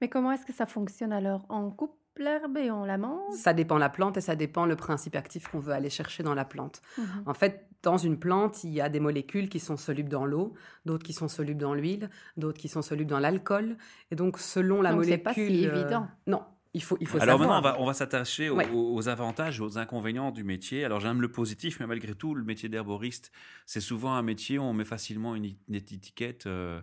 Mais 0.00 0.08
comment 0.08 0.30
est-ce 0.30 0.46
que 0.46 0.52
ça 0.52 0.66
fonctionne 0.66 1.12
alors? 1.12 1.44
On 1.48 1.70
coupe 1.70 1.96
l'herbe 2.16 2.56
et 2.56 2.70
on 2.70 2.84
la 2.84 2.98
mange? 2.98 3.34
Ça 3.34 3.52
dépend 3.52 3.78
la 3.78 3.88
plante 3.88 4.16
et 4.16 4.20
ça 4.20 4.36
dépend 4.36 4.64
le 4.64 4.76
principe 4.76 5.16
actif 5.16 5.48
qu'on 5.48 5.58
veut 5.58 5.72
aller 5.72 5.90
chercher 5.90 6.22
dans 6.22 6.34
la 6.34 6.44
plante. 6.44 6.82
Mhm. 6.98 7.22
En 7.26 7.34
fait, 7.34 7.68
dans 7.82 7.96
une 7.96 8.18
plante, 8.18 8.62
il 8.64 8.70
y 8.70 8.80
a 8.80 8.88
des 8.88 9.00
molécules 9.00 9.48
qui 9.48 9.58
sont 9.60 9.76
solubles 9.76 10.08
dans 10.08 10.24
l'eau, 10.24 10.54
d'autres 10.84 11.04
qui 11.04 11.12
sont 11.12 11.28
solubles 11.28 11.60
dans 11.60 11.74
l'huile, 11.74 12.10
d'autres 12.36 12.58
qui 12.60 12.68
sont 12.68 12.82
solubles 12.82 13.10
dans 13.10 13.20
l'alcool. 13.20 13.76
Et 14.12 14.16
donc, 14.16 14.38
selon 14.38 14.82
la 14.82 14.92
Donc, 14.92 15.04
c'est 15.04 15.10
molécule... 15.10 15.22
pas 15.24 15.34
si 15.34 15.66
euh, 15.66 15.74
évident. 15.74 16.08
non, 16.26 16.42
il 16.74 16.82
faut, 16.82 16.96
il 17.00 17.06
faut 17.06 17.16
Alors 17.20 17.38
savoir. 17.38 17.62
maintenant, 17.62 17.70
on 17.70 17.74
va, 17.76 17.80
on 17.82 17.86
va 17.86 17.94
s'attacher 17.94 18.50
aux, 18.50 18.56
Ouais. 18.56 18.68
aux 18.72 19.08
avantages 19.08 19.58
et 19.58 19.62
aux 19.62 19.78
inconvénients 19.78 20.30
du 20.30 20.44
métier. 20.44 20.84
Alors 20.84 21.00
j'aime 21.00 21.20
le 21.22 21.30
positif, 21.30 21.80
mais 21.80 21.86
malgré 21.86 22.14
tout, 22.14 22.34
le 22.34 22.44
métier 22.44 22.68
d'herboriste, 22.68 23.32
c'est 23.66 23.80
souvent 23.80 24.14
un 24.14 24.22
métier 24.22 24.58
où 24.58 24.62
on 24.62 24.72
met 24.74 24.84
facilement 24.84 25.34
une, 25.34 25.46
une 25.68 25.74
étiquette 25.74 26.46
euh, 26.46 26.80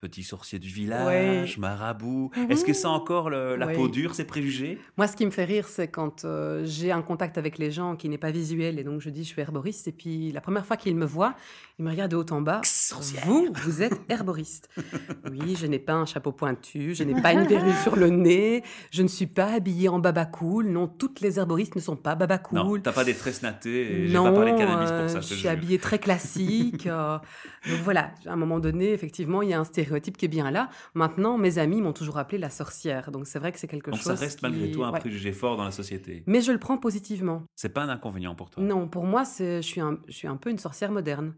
petit 0.00 0.22
sorcier 0.22 0.58
du 0.58 0.68
village, 0.68 1.56
marabout. 1.56 2.30
Est-ce 2.50 2.64
que 2.66 2.74
ça 2.74 2.88
a 2.88 2.90
encore 2.90 3.30
le- 3.30 3.56
la 3.56 3.66
Ouais. 3.68 3.72
peau 3.74 3.88
dure, 3.88 4.14
ces 4.14 4.26
préjugés? 4.26 4.78
Moi, 4.98 5.06
ce 5.06 5.16
qui 5.16 5.24
me 5.24 5.30
fait 5.30 5.46
rire, 5.46 5.66
c'est 5.66 5.88
quand 5.88 6.26
euh, 6.26 6.62
j'ai 6.66 6.92
un 6.92 7.00
contact 7.00 7.38
avec 7.38 7.56
les 7.56 7.70
gens 7.70 7.96
qui 7.96 8.10
n'est 8.10 8.18
pas 8.18 8.30
visuel, 8.30 8.78
et 8.78 8.84
donc 8.84 9.00
je 9.00 9.08
dis 9.08 9.22
je 9.24 9.28
suis 9.28 9.40
herboriste, 9.40 9.88
et 9.88 9.92
puis 9.92 10.30
la 10.30 10.42
première 10.42 10.66
fois 10.66 10.76
qu'ils 10.76 10.94
me 10.94 11.06
voient, 11.06 11.34
ils 11.78 11.84
me 11.84 11.90
regardent 11.90 12.12
de 12.12 12.16
haut 12.16 12.26
en 12.32 12.40
bas. 12.40 12.60
Sorcière. 12.64 13.24
Vous, 13.26 13.48
vous 13.64 13.82
êtes 13.82 14.00
herboriste. 14.08 14.68
oui, 15.30 15.56
je 15.56 15.66
n'ai 15.66 15.78
pas 15.78 15.94
un 15.94 16.06
chapeau 16.06 16.30
pointu, 16.32 16.94
je 16.94 17.02
n'ai 17.02 17.20
pas 17.20 17.32
une 17.32 17.42
verrue 17.48 17.72
sur 17.82 17.96
le 17.96 18.10
nez, 18.10 18.62
je 18.92 19.02
ne 19.02 19.08
suis 19.08 19.26
pas 19.26 19.46
habillée 19.54 19.88
en 19.88 19.98
baba 19.98 20.24
cool. 20.24 20.68
Non, 20.68 20.86
toutes 20.86 21.20
les 21.20 21.38
herboristes 21.38 21.74
ne 21.74 21.80
sont 21.80 21.96
pas 21.96 22.14
baba 22.14 22.40
Non, 22.52 22.64
cool. 22.66 22.82
t'as 22.82 22.92
pas 22.92 23.04
des 23.04 23.14
tresses 23.14 23.42
nattées 23.42 24.02
et 24.02 24.08
j'ai 24.08 24.14
Non, 24.14 24.24
pas 24.24 24.32
parlé 24.32 24.52
cannabis 24.54 24.88
euh, 24.90 25.00
pour 25.02 25.10
ça, 25.10 25.20
je 25.20 25.24
je 25.24 25.28
te 25.30 25.34
suis 25.34 25.42
jure. 25.42 25.50
habillée 25.50 25.78
très 25.78 25.98
classique. 26.04 26.86
euh, 26.86 27.18
donc 27.68 27.80
voilà, 27.82 28.12
à 28.26 28.32
un 28.32 28.36
moment 28.36 28.60
donné, 28.60 28.92
effectivement, 28.92 29.42
il 29.42 29.48
y 29.48 29.54
a 29.54 29.58
un 29.58 29.64
stéréotype 29.64 30.16
qui 30.16 30.26
est 30.26 30.28
bien 30.28 30.50
là. 30.50 30.68
Maintenant, 30.94 31.38
mes 31.38 31.58
amis 31.58 31.82
m'ont 31.82 31.92
toujours 31.92 32.18
appelée 32.18 32.38
la 32.38 32.50
sorcière. 32.50 33.10
Donc 33.10 33.26
c'est 33.26 33.38
vrai 33.38 33.50
que 33.52 33.58
c'est 33.58 33.66
quelque 33.68 33.90
Donc 33.90 34.00
chose. 34.00 34.14
ça 34.14 34.14
reste 34.14 34.42
malgré 34.42 34.70
tout 34.70 34.84
un 34.84 34.92
ouais. 34.92 35.00
préjugé 35.00 35.32
fort 35.32 35.56
dans 35.56 35.64
la 35.64 35.70
société. 35.72 36.22
Mais 36.26 36.40
je 36.40 36.52
le 36.52 36.58
prends 36.58 36.78
positivement. 36.78 37.42
C'est 37.56 37.70
pas 37.70 37.82
un 37.82 37.88
inconvénient 37.88 38.34
pour 38.34 38.50
toi? 38.50 38.62
Non, 38.62 38.86
pour 38.86 39.04
moi, 39.04 39.24
c'est, 39.24 39.56
je, 39.62 39.66
suis 39.66 39.80
un, 39.80 39.98
je 40.06 40.12
suis 40.12 40.28
un 40.28 40.36
peu 40.36 40.50
une 40.50 40.58
sorcière 40.58 40.92
moderne. 40.92 41.34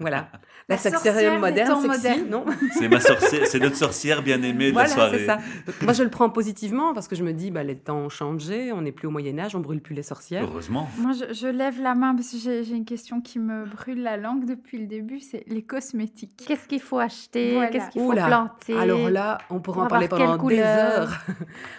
Voilà. 0.00 0.28
La 0.68 0.76
La, 0.76 0.78
sorcière 0.80 1.40
moderne, 1.40 1.80
sexy, 1.82 1.88
modernes. 1.88 2.28
non 2.30 2.44
C'est 2.78 2.88
ma 2.88 3.00
sorcière, 3.00 3.46
c'est 3.48 3.58
notre 3.58 3.74
sorcière 3.76 4.22
bien 4.22 4.40
aimée 4.42 4.68
de 4.68 4.72
Voilà, 4.72 4.88
la 4.88 4.94
soirée. 4.94 5.18
c'est 5.18 5.26
ça. 5.26 5.36
Donc, 5.66 5.82
moi, 5.82 5.92
je 5.92 6.04
le 6.04 6.08
prends 6.08 6.30
positivement 6.30 6.94
parce 6.94 7.08
que 7.08 7.16
je 7.16 7.24
me 7.24 7.32
dis, 7.32 7.50
bah, 7.50 7.64
les 7.64 7.76
temps 7.76 7.96
ont 7.98 8.08
changé, 8.08 8.70
on 8.72 8.80
n'est 8.82 8.92
plus 8.92 9.08
au 9.08 9.10
Moyen-Âge, 9.10 9.56
on 9.56 9.60
brûle 9.60 9.80
plus 9.80 9.94
les 9.96 10.04
sorcières. 10.04 10.44
Heureusement. 10.44 10.88
Moi, 10.98 11.12
je, 11.12 11.34
je 11.34 11.48
lève 11.48 11.80
la 11.80 11.96
main 11.96 12.14
parce 12.14 12.30
que 12.30 12.38
j'ai 12.38 12.70
une 12.74 12.84
question 12.84 13.20
qui 13.20 13.40
me 13.40 13.64
brûle 13.66 14.02
la 14.02 14.16
langue 14.16 14.44
depuis 14.44 14.78
le 14.78 14.86
début, 14.86 15.18
c'est 15.18 15.42
les 15.48 15.62
cosmétiques. 15.62 16.44
Qu'est-ce 16.46 16.68
qu'il 16.68 16.80
faut 16.80 17.00
acheter? 17.00 17.54
Voilà. 17.54 17.68
Qu'est-ce 17.70 17.90
qu'il 17.90 18.00
faut 18.00 18.08
Oula. 18.12 18.26
planter? 18.26 18.78
Alors 18.78 19.10
là, 19.10 19.38
on 19.50 19.58
pourrait 19.60 19.74
Pour 19.78 19.84
en 19.84 19.88
parler 19.88 20.08
pendant 20.08 20.36
des 20.46 20.60
heures. 20.60 21.24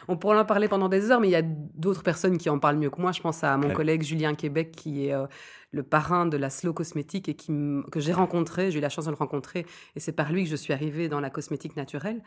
on 0.09 0.17
pourrait 0.17 0.39
en 0.39 0.45
parler 0.45 0.67
pendant 0.67 0.89
des 0.89 1.09
heures, 1.09 1.21
mais 1.21 1.29
il 1.29 1.31
y 1.31 1.35
a 1.35 1.41
d'autres 1.41 2.03
personnes 2.03 2.37
qui 2.37 2.49
en 2.49 2.59
parlent 2.59 2.77
mieux 2.77 2.89
que 2.89 2.99
moi. 3.01 3.13
Je 3.13 3.21
pense 3.21 3.43
à 3.45 3.55
mon 3.57 3.69
Ouais. 3.69 3.73
collègue 3.73 4.03
Julien 4.03 4.33
Québec, 4.35 4.71
qui 4.75 5.07
est 5.07 5.13
euh, 5.13 5.25
le 5.73 5.83
parrain 5.83 6.25
de 6.27 6.37
la 6.37 6.49
slow 6.49 6.71
cosmétique 6.71 7.27
et 7.27 7.33
qui 7.33 7.51
que 7.91 7.99
j'ai 7.99 8.13
rencontré. 8.13 8.71
J'ai 8.71 8.77
eu 8.77 8.81
la 8.81 8.89
chance 8.89 9.05
de 9.05 9.09
le 9.09 9.17
rencontrer 9.17 9.65
et 9.95 9.99
c'est 9.99 10.11
par 10.13 10.31
lui 10.31 10.43
que 10.45 10.49
je 10.49 10.55
suis 10.55 10.71
arrivée 10.71 11.09
dans 11.09 11.19
la 11.19 11.29
cosmétique 11.31 11.75
naturelle. 11.75 12.21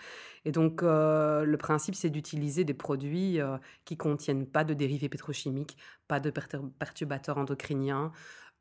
Et 0.45 0.53
donc, 0.53 0.83
euh, 0.83 1.45
le 1.45 1.57
principe, 1.57 1.95
c'est 1.95 2.11
d'utiliser 2.11 2.65
des 2.65 2.75
produits 2.75 3.41
euh, 3.41 3.57
qui 3.85 3.97
contiennent 3.97 4.47
pas 4.47 4.65
de 4.65 4.75
dérivés 4.75 5.09
pétrochimiques, 5.09 5.76
pas 6.09 6.21
de 6.21 6.31
pertur- 6.31 6.69
perturbateurs 6.79 7.38
endocriniens. 7.38 8.12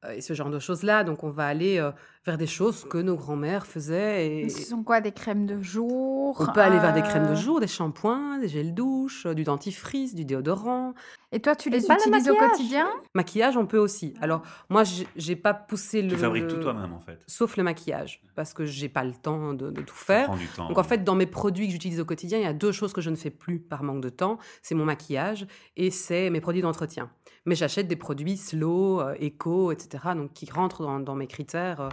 euh, 0.06 0.12
Et 0.12 0.22
ce 0.22 0.34
genre 0.34 0.50
de 0.51 0.60
choses-là. 0.60 1.04
Donc, 1.04 1.24
on 1.24 1.32
va 1.32 1.48
aller 1.48 1.80
euh, 1.80 1.92
vers 2.25 2.38
des 2.38 2.48
choses 2.48 2.86
que 2.88 2.98
nos 3.00 3.15
grands-mères 3.15 3.65
faisaient. 3.65 4.27
Et, 4.42 4.50
Ce 4.50 4.63
sont 4.70 4.84
quoi 4.84 5.01
Des 5.01 5.12
crèmes 5.12 5.46
de 5.48 5.62
jour 5.62 6.36
on 6.39 6.51
peut 6.54 6.60
aller 6.62 6.80
vers 6.80 6.94
des 6.94 7.01
crèmes 7.01 7.30
de 7.30 7.36
jour, 7.36 7.60
des 7.60 7.68
shampoings, 7.68 8.39
des 8.39 8.48
gels 8.50 8.74
douche, 8.74 9.25
du 9.27 9.44
dentifrice, 9.44 10.13
du 10.15 10.25
déodorant. 10.25 10.94
Et 11.36 11.42
toi, 11.42 11.54
tu 11.54 11.70
les 11.70 11.82
pas 11.82 11.96
utilises 11.96 12.30
au 12.30 12.34
maquillage 12.34 12.50
quotidien? 12.51 12.88
Maquillage, 13.13 13.58
on 13.58 13.65
peut 13.65 13.77
aussi. 13.77 14.13
Alors, 14.22 14.42
moi, 14.70 14.84
j'ai- 15.18 15.36
pas 15.36 15.54
poussé 15.54 16.01
le. 16.01 16.12
Tu 16.12 16.15
fabriques 16.18 16.48
tout 16.48 16.60
toi-même 16.62 16.94
en 16.94 17.00
fait. 17.01 17.20
Sauf 17.27 17.58
le 17.58 17.63
maquillage, 17.63 18.22
parce 18.36 18.54
que 18.54 18.65
j'ai 18.65 18.88
pas 18.88 19.04
le 19.04 19.12
temps 19.12 19.54
de, 19.54 19.70
de 19.70 19.82
tout 19.82 19.96
Ça 19.98 20.06
faire. 20.06 20.25
prend 20.27 20.38
du 20.38 20.48
temps. 20.48 20.70
Donc 20.70 20.77
en 20.77 20.84
fait, 20.84 21.04
dans 21.04 21.13
mes 21.15 21.25
produits 21.25 21.65
que 21.68 21.74
j'utilise 21.74 22.00
au 22.00 22.06
quotidien, 22.06 22.38
il 22.38 22.44
y 22.44 22.48
a 22.48 22.54
deux 22.54 22.72
choses 22.72 22.94
que 22.94 23.01
je 23.01 23.10
ne 23.10 23.18
fais 23.18 23.32
plus 23.32 23.60
par 23.60 23.84
manque 23.84 24.00
de 24.01 24.08
temps. 24.10 24.38
C'est 24.62 24.75
mon 24.75 24.86
maquillage 24.86 25.46
et 25.75 25.92
c'est 25.92 26.30
mes 26.30 26.39
produits 26.39 26.62
d'entretien. 26.62 27.10
Mais 27.46 27.56
j'achète 27.56 27.89
des 27.89 27.98
produits 27.98 28.38
slow, 28.38 29.01
euh, 29.01 29.13
éco, 29.20 29.74
etc. 29.74 30.06
Donc 30.15 30.32
qui 30.32 30.50
rentrent 30.50 30.84
dans, 30.84 31.01
dans 31.01 31.15
mes 31.15 31.27
critères 31.27 31.82
euh, 31.82 31.89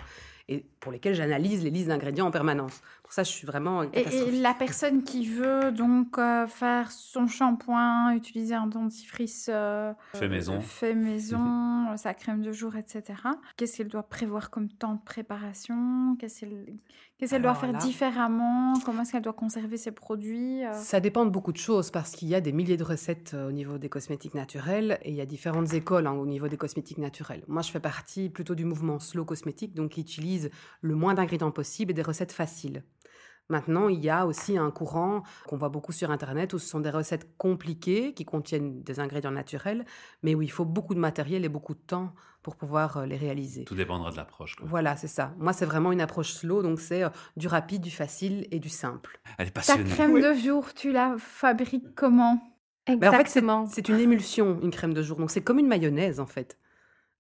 et 0.49 0.65
pour 0.81 0.93
lesquels 0.93 1.15
j'analyse 1.15 1.63
les 1.65 1.71
listes 1.71 1.89
d'ingrédients 1.89 2.27
en 2.27 2.31
permanence. 2.31 2.81
Pour 3.13 3.17
ça, 3.17 3.25
je 3.25 3.31
suis 3.31 3.47
vraiment 3.47 3.83
et, 3.83 4.41
la 4.41 4.55
personne 4.55 5.05
qui 5.05 5.27
veut 5.27 5.71
donc 5.71 6.17
euh, 6.17 6.47
faire 6.47 6.91
son 6.91 7.27
shampoing, 7.27 8.15
utiliser 8.15 8.55
un 8.55 8.67
dentifrice 8.67 9.51
euh, 9.53 9.93
Fait 10.15 10.31
maison. 10.31 10.63
fait 10.63 10.95
maison, 10.95 11.95
sa 11.99 12.15
crème 12.15 12.41
de 12.41 12.53
jour, 12.53 12.75
etc. 12.75 13.03
Qu'est-ce 13.59 13.77
qu'elle 13.77 13.89
doit 13.89 14.05
prévoir 14.05 14.49
comme 14.49 14.71
temps 14.71 14.95
de 14.95 15.03
préparation? 15.05 16.17
Qu'est-ce 16.19 16.47
qu'elle 17.29 17.43
doit 17.43 17.55
faire 17.55 17.73
là- 17.73 17.79
différemment? 17.81 18.73
Comment 18.83 19.03
est-ce 19.03 19.13
qu'elle 19.13 19.21
doit 19.21 19.35
conserver 19.35 19.77
ses 19.77 19.93
produits 19.93 20.65
euh? 20.65 20.73
Ça 20.73 20.99
dépend 20.99 21.27
de 21.27 21.31
beaucoup 21.31 21.53
de 21.53 21.59
choses 21.59 21.91
parce 21.91 22.13
qu'il 22.13 22.29
y 22.29 22.35
a 22.35 22.41
des 22.41 22.53
milliers 22.53 22.79
de 22.79 22.85
recettes 22.85 23.33
euh, 23.35 23.51
au 23.51 23.53
niveau 23.53 23.77
des 23.77 23.91
cosmétiques 23.91 24.35
naturels 24.35 24.99
et 25.03 25.11
il 25.11 25.17
y 25.17 25.21
a 25.21 25.27
différentes 25.27 25.75
écoles 25.75 26.07
hein, 26.07 26.13
au 26.13 26.25
niveau 26.25 26.49
des 26.49 26.57
cosmétiques 26.57 26.97
naturels. 26.97 27.45
Moi, 27.47 27.61
je 27.61 27.71
fais 27.71 27.81
partie 27.81 28.31
plutôt 28.31 28.55
du 28.55 28.65
mouvement 28.65 28.99
slow 28.99 29.27
cosmétique, 29.27 29.75
donc 29.75 29.91
qui 29.91 30.01
utilise 30.01 30.49
le 30.81 30.95
moins 30.95 31.13
d'ingrédients 31.13 31.51
possible 31.51 31.91
et 31.91 31.95
des 31.95 32.01
recettes 32.01 32.33
faciles. 32.33 32.83
Maintenant, 33.49 33.89
il 33.89 34.03
y 34.03 34.09
a 34.09 34.27
aussi 34.27 34.57
un 34.57 34.71
courant 34.71 35.23
qu'on 35.47 35.57
voit 35.57 35.69
beaucoup 35.69 35.93
sur 35.93 36.11
Internet 36.11 36.55
où 36.55 36.59
ce 36.59 36.67
sont 36.67 36.81
des 36.81 36.91
recettes 36.91 37.37
compliquées 37.37 38.15
qui 38.15 38.25
contiennent 38.25 38.83
des 38.83 39.01
ingrédients 39.01 39.31
naturels, 39.31 39.85
mais 40.23 40.35
où 40.35 40.43
il 40.43 40.51
faut 40.51 40.65
beaucoup 40.65 40.95
de 40.95 41.01
matériel 41.01 41.45
et 41.45 41.49
beaucoup 41.49 41.75
de 41.75 41.81
temps 41.81 42.15
pour 42.43 42.57
pouvoir 42.57 42.97
euh, 42.97 43.07
les 43.07 43.17
réaliser. 43.17 43.65
Tout 43.65 43.75
dépendra 43.75 44.11
de 44.11 44.17
l'approche. 44.17 44.57
Voilà, 44.63 44.97
c'est 44.97 45.09
ça. 45.09 45.35
Moi, 45.39 45.53
c'est 45.53 45.67
vraiment 45.67 45.93
une 45.93 46.01
approche 46.01 46.33
slow, 46.33 46.63
donc 46.63 46.81
c'est 46.81 47.05
euh, 47.05 47.09
du 47.37 47.47
rapide, 47.47 47.83
du 47.83 47.91
facile 47.91 48.47
et 48.51 48.59
du 48.59 48.69
simple. 48.69 49.21
Elle 49.39 49.49
est 49.49 49.51
Ta 49.51 49.79
crème 49.79 50.21
de 50.21 50.35
jour, 50.35 50.75
tu 50.75 50.93
la 50.93 51.17
fabriques 51.19 51.95
comment? 51.95 52.43
En 52.89 52.99
fait, 52.99 53.07
Exactement. 53.07 53.67
c'est 53.67 53.89
une 53.89 54.01
émulsion, 54.01 54.59
une 54.61 54.73
crème 54.73 54.93
de 54.93 55.03
jour. 55.03 55.19
Donc, 55.19 55.31
c'est 55.31 55.43
comme 55.43 55.61
une 55.61 55.69
mayonnaise, 55.69 56.19
en 56.19 56.27
fait. 56.27 56.59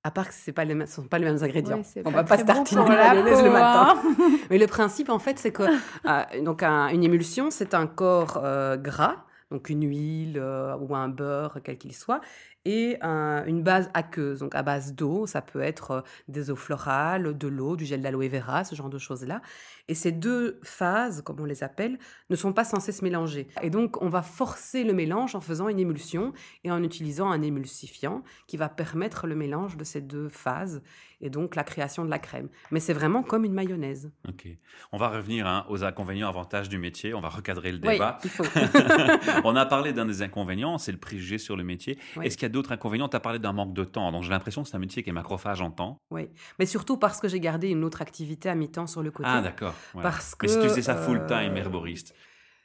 À 0.05 0.11
part 0.11 0.27
que 0.29 0.35
ce 0.35 0.51
ne 0.51 0.87
sont 0.87 1.03
pas 1.05 1.19
les 1.19 1.25
mêmes 1.25 1.43
ingrédients. 1.43 1.79
Ouais, 1.79 2.03
On 2.05 2.11
va 2.11 2.25
pas 2.25 2.37
bon 2.39 2.45
tartiner 2.45 2.85
de 2.85 2.89
la 2.91 3.11
mayonnaise 3.15 3.39
peau, 3.39 3.45
le 3.45 3.51
matin. 3.53 3.95
hein. 4.05 4.13
Mais 4.51 4.59
le 4.59 4.67
principe, 4.67 5.11
en 5.11 5.21
fait, 5.21 5.39
c'est 5.39 5.53
que 5.53 5.63
euh, 5.63 6.23
donc 6.45 6.65
un- 6.65 6.89
une 6.89 7.05
émulsion, 7.05 7.51
c'est 7.53 7.73
un 7.75 7.87
corps 7.87 8.41
euh, 8.43 8.77
gras, 8.77 9.25
donc 9.53 9.69
une 9.69 9.87
huile 9.87 10.39
euh, 10.39 10.75
ou 10.79 10.95
un 10.97 11.09
beurre, 11.09 11.59
quel 11.63 11.77
qu'il 11.79 11.95
soit, 11.95 12.21
et 12.65 12.97
un- 13.03 13.45
une 13.45 13.63
base 13.63 13.91
aqueuse, 13.95 14.39
donc 14.41 14.55
à 14.55 14.63
base 14.63 14.95
d'eau. 14.95 15.27
Ça 15.27 15.43
peut 15.43 15.61
être 15.61 15.91
euh, 15.91 16.01
des 16.29 16.51
eaux 16.51 16.57
florales, 16.57 17.37
de 17.37 17.49
l'eau, 17.49 17.77
du 17.77 17.85
gel 17.85 18.01
d'aloe 18.01 18.29
vera, 18.29 18.65
ce 18.65 18.75
genre 18.75 18.89
de 18.89 18.99
choses-là. 18.99 19.43
Et 19.89 19.95
ces 19.95 20.13
deux 20.13 20.59
phases, 20.63 21.23
comme 21.23 21.41
on 21.41 21.45
les 21.45 21.63
appelle, 21.65 21.99
ne 22.31 22.37
sont 22.37 22.53
pas 22.53 22.65
censées 22.65 22.93
se 22.93 23.05
mélanger. 23.05 23.49
Et 23.63 23.69
donc, 23.71 24.01
on 24.01 24.09
va 24.09 24.23
forcer 24.23 24.85
le 24.85 24.93
mélange 24.95 25.35
en 25.35 25.41
faisant 25.41 25.69
une 25.69 25.79
émulsion 25.81 26.33
et 26.65 26.71
en 26.71 26.83
utilisant 26.83 27.31
un 27.31 27.43
émulsifiant 27.43 28.23
qui 28.47 28.57
va 28.57 28.69
permettre 28.69 29.27
le 29.27 29.35
mélange 29.35 29.77
de 29.77 29.85
ces 29.85 30.01
deux 30.01 30.29
phases 30.29 30.83
et 31.21 31.31
donc 31.31 31.55
la 31.57 31.63
création 31.65 32.05
de 32.05 32.11
la 32.11 32.19
crème. 32.19 32.49
Mais 32.71 32.81
c'est 32.81 32.93
vraiment 32.93 33.23
comme 33.23 33.45
une 33.45 33.53
mayonnaise. 33.53 34.11
Ok. 34.29 34.47
On 34.93 34.99
va 34.99 35.09
revenir 35.09 35.47
hein, 35.47 35.67
aux 35.69 35.85
inconvénients, 35.85 36.29
avantages 36.29 36.69
du 36.69 36.79
métier. 36.79 37.13
On 37.15 37.21
va 37.21 37.29
recadrer 37.29 37.71
le 37.73 37.79
Oui, 37.85 37.93
débat. 37.95 38.19
il 38.25 38.31
faut. 38.31 38.45
On 39.45 39.57
a 39.57 39.67
parlé 39.67 39.93
d'un 39.93 40.07
des 40.07 40.23
inconvénients, 40.23 40.79
c'est 40.79 40.93
le 40.93 40.99
préjugé 40.99 41.39
sur 41.39 41.57
le 41.57 41.65
métier. 41.65 41.99
Oui. 42.17 42.27
Est-ce 42.27 42.37
qu'il 42.37 42.45
y 42.45 42.47
a 42.47 42.51
d'autres 42.51 42.73
inconvénients? 42.73 43.09
Tu 43.09 43.17
as 43.17 43.21
parlé 43.21 43.39
d'un 43.39 43.53
manque 43.53 43.75
de 43.75 43.85
temps. 43.85 44.11
Donc 44.13 44.23
j'ai 44.23 44.31
l'impression 44.31 44.63
que 44.63 44.69
c'est 44.69 44.77
un 44.77 44.81
métier 44.81 45.03
qui 45.03 45.11
est 45.11 45.13
macrophage 45.13 45.61
en 45.61 45.71
temps. 45.71 46.01
Oui, 46.11 46.29
mais 46.59 46.67
surtout 46.67 46.97
parce 46.97 47.21
que 47.21 47.29
j'ai 47.29 47.41
gardé 47.41 47.69
une 47.69 47.85
autre 47.85 48.03
activité 48.03 48.49
à 48.49 48.55
mi-temps 48.55 48.87
sur 48.87 49.03
le 49.03 49.11
côté. 49.11 49.29
Ah, 49.31 49.41
d'accord. 49.41 49.75
Parce 50.01 50.35
Mais 50.43 50.49
si 50.49 50.55
tu 50.57 50.63
que, 50.63 50.69
faisais 50.69 50.83
ça 50.83 50.97
full-time, 50.97 51.55
euh, 51.55 51.57
herboriste. 51.57 52.15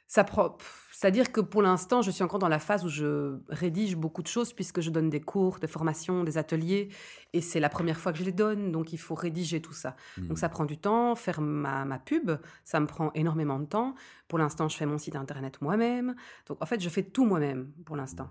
Ça 0.08 0.24
prend. 0.24 0.56
C'est-à-dire 0.90 1.30
que 1.30 1.40
pour 1.40 1.62
l'instant, 1.62 2.02
je 2.02 2.10
suis 2.10 2.24
encore 2.24 2.40
dans 2.40 2.48
la 2.48 2.58
phase 2.58 2.84
où 2.84 2.88
je 2.88 3.38
rédige 3.50 3.94
beaucoup 3.94 4.22
de 4.22 4.26
choses 4.26 4.52
puisque 4.52 4.80
je 4.80 4.90
donne 4.90 5.10
des 5.10 5.20
cours, 5.20 5.60
des 5.60 5.68
formations, 5.68 6.24
des 6.24 6.38
ateliers, 6.38 6.88
et 7.34 7.40
c'est 7.40 7.60
la 7.60 7.68
première 7.68 8.00
fois 8.00 8.12
que 8.12 8.18
je 8.18 8.24
les 8.24 8.32
donne, 8.32 8.72
donc 8.72 8.92
il 8.92 8.98
faut 8.98 9.14
rédiger 9.14 9.60
tout 9.60 9.74
ça. 9.74 9.94
Donc 10.16 10.38
ça 10.38 10.48
prend 10.48 10.64
du 10.64 10.78
temps, 10.78 11.14
faire 11.14 11.40
ma, 11.40 11.84
ma 11.84 11.98
pub, 11.98 12.32
ça 12.64 12.80
me 12.80 12.86
prend 12.86 13.12
énormément 13.14 13.60
de 13.60 13.66
temps. 13.66 13.94
Pour 14.26 14.38
l'instant, 14.38 14.68
je 14.68 14.76
fais 14.76 14.86
mon 14.86 14.98
site 14.98 15.14
internet 15.14 15.60
moi-même. 15.60 16.16
Donc 16.46 16.60
en 16.60 16.66
fait, 16.66 16.80
je 16.80 16.88
fais 16.88 17.02
tout 17.02 17.26
moi-même 17.26 17.70
pour 17.84 17.94
l'instant. 17.94 18.30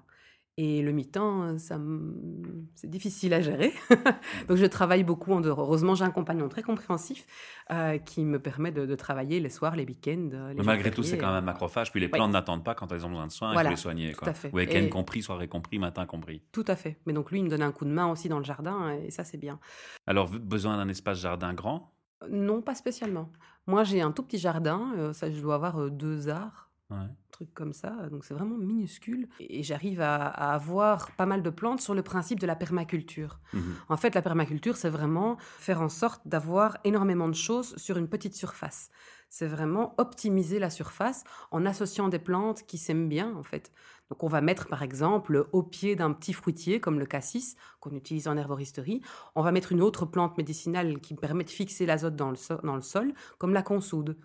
Et 0.59 0.81
le 0.81 0.91
mi-temps, 0.91 1.59
ça 1.59 1.77
me- 1.77 2.65
c'est 2.73 2.89
difficile 2.89 3.31
à 3.35 3.41
gérer. 3.41 3.71
Donc 4.47 4.57
je 4.57 4.65
travaille 4.65 5.03
beaucoup 5.03 5.31
en 5.33 5.39
dehors. 5.39 5.59
Heureusement, 5.61 5.93
j'ai 5.93 6.03
un 6.03 6.09
compagnon 6.09 6.49
très 6.49 6.63
compréhensif 6.63 7.27
euh, 7.71 7.99
qui 7.99 8.25
me 8.25 8.39
permet 8.39 8.71
de, 8.71 8.87
de 8.87 8.95
travailler 8.95 9.39
les 9.39 9.51
soirs, 9.51 9.75
les 9.75 9.85
week-ends. 9.85 10.29
euh, 10.33 10.49
les 10.49 10.55
Mais 10.55 10.63
malgré 10.63 10.89
tout, 10.89 11.03
c'est 11.03 11.19
quand 11.19 11.31
même 11.31 11.45
macrophage. 11.45 11.91
Puis 11.91 11.99
les 11.99 12.09
plantes 12.09 12.31
n'attendent 12.31 12.63
pas 12.63 12.73
quand 12.73 12.91
elles 12.91 13.05
ont 13.05 13.09
besoin 13.09 13.27
de 13.27 13.31
soins. 13.31 13.51
Il 13.51 13.53
Voilà, 13.53 13.69
faut 13.69 13.75
les 13.75 13.81
soigner. 13.81 14.11
tout 14.13 14.19
Quoi. 14.21 14.29
à 14.29 14.33
fait. 14.33 14.51
Week-end 14.51 14.79
Et- 14.79 14.89
compris, 14.89 15.21
soirée 15.21 15.47
compris, 15.47 15.77
matin 15.77 16.07
compris. 16.07 16.41
Tout 16.51 16.65
à 16.67 16.75
fait. 16.75 16.97
Mais 17.05 17.13
donc 17.13 17.29
lui, 17.29 17.37
il 17.37 17.43
me 17.43 17.49
donne 17.49 17.61
un 17.61 17.71
coup 17.71 17.85
de 17.85 17.91
main 17.91 18.07
aussi 18.11 18.27
dans 18.27 18.39
le 18.39 18.43
jardin 18.45 18.93
et 18.93 19.11
ça, 19.11 19.23
c'est 19.23 19.37
bien. 19.37 19.59
Alors, 20.07 20.27
besoin 20.27 20.77
d'un 20.77 20.89
espace 20.89 21.19
jardin 21.19 21.53
grand? 21.53 21.93
Euh, 22.23 22.27
Non, 22.31 22.63
pas 22.63 22.73
spécialement. 22.73 23.29
Moi, 23.67 23.83
j'ai 23.83 24.01
un 24.01 24.11
tout 24.11 24.23
petit 24.23 24.39
jardin. 24.39 24.91
euh, 24.97 25.13
ça, 25.13 25.29
je 25.29 25.39
dois 25.39 25.53
avoir 25.53 25.79
euh, 25.79 25.89
deux 25.91 26.29
arts. 26.29 26.66
Ouais. 26.89 27.09
un 27.09 27.31
truc 27.31 27.53
comme 27.53 27.73
ça, 27.73 27.91
donc 28.09 28.25
c'est 28.25 28.33
vraiment 28.33 28.57
minuscule. 28.57 29.27
Et 29.39 29.61
j'arrive 29.63 30.01
à, 30.01 30.25
à 30.27 30.53
avoir 30.55 31.11
pas 31.15 31.25
mal 31.25 31.43
de 31.43 31.49
plantes 31.51 31.81
sur 31.81 31.93
le 31.93 32.01
principe 32.01 32.39
de 32.39 32.47
la 32.47 32.55
permaculture. 32.55 33.39
Mhm. 33.53 33.81
En 33.89 33.97
fait, 33.97 34.15
la 34.15 34.21
permaculture, 34.23 34.75
c'est 34.77 34.89
vraiment 34.89 35.37
faire 35.57 35.81
en 35.81 35.89
sorte 35.89 36.21
d'avoir 36.27 36.77
énormément 36.83 37.27
de 37.27 37.35
choses 37.35 37.75
sur 37.77 37.97
une 37.97 38.07
petite 38.09 38.35
surface. 38.35 38.89
c'est 39.29 39.47
vraiment 39.47 39.93
optimiser 39.97 40.57
la 40.57 40.69
surface 40.69 41.23
en 41.51 41.65
associant 41.65 42.07
des 42.07 42.19
plantes 42.19 42.63
qui 42.65 42.77
s'aiment 42.77 43.09
bien, 43.09 43.35
en 43.35 43.43
fait. 43.43 43.71
Donc, 44.09 44.23
on 44.23 44.27
va 44.27 44.39
mettre, 44.39 44.67
par 44.69 44.83
exemple, 44.83 45.49
au 45.51 45.63
pied 45.63 45.95
d'un 45.97 46.13
petit 46.13 46.31
fruitier, 46.31 46.79
comme 46.79 46.97
le 46.97 47.05
cassis, 47.05 47.57
qu'on 47.81 47.91
utilise 47.93 48.27
en 48.29 48.37
herboristerie, 48.37 49.01
on 49.35 49.41
va 49.43 49.51
mettre 49.51 49.73
une 49.73 49.81
autre 49.81 50.05
plante 50.05 50.37
médicinale 50.37 51.01
qui 51.01 51.13
permet 51.15 51.43
de 51.43 51.49
fixer 51.49 51.85
l'azote 51.85 52.15
dans 52.15 52.31
le, 52.31 52.37
dans 52.63 52.75
le 52.75 52.81
sol, 52.81 53.13
comme 53.37 53.53
la 53.53 53.63
consoude, 53.63 54.17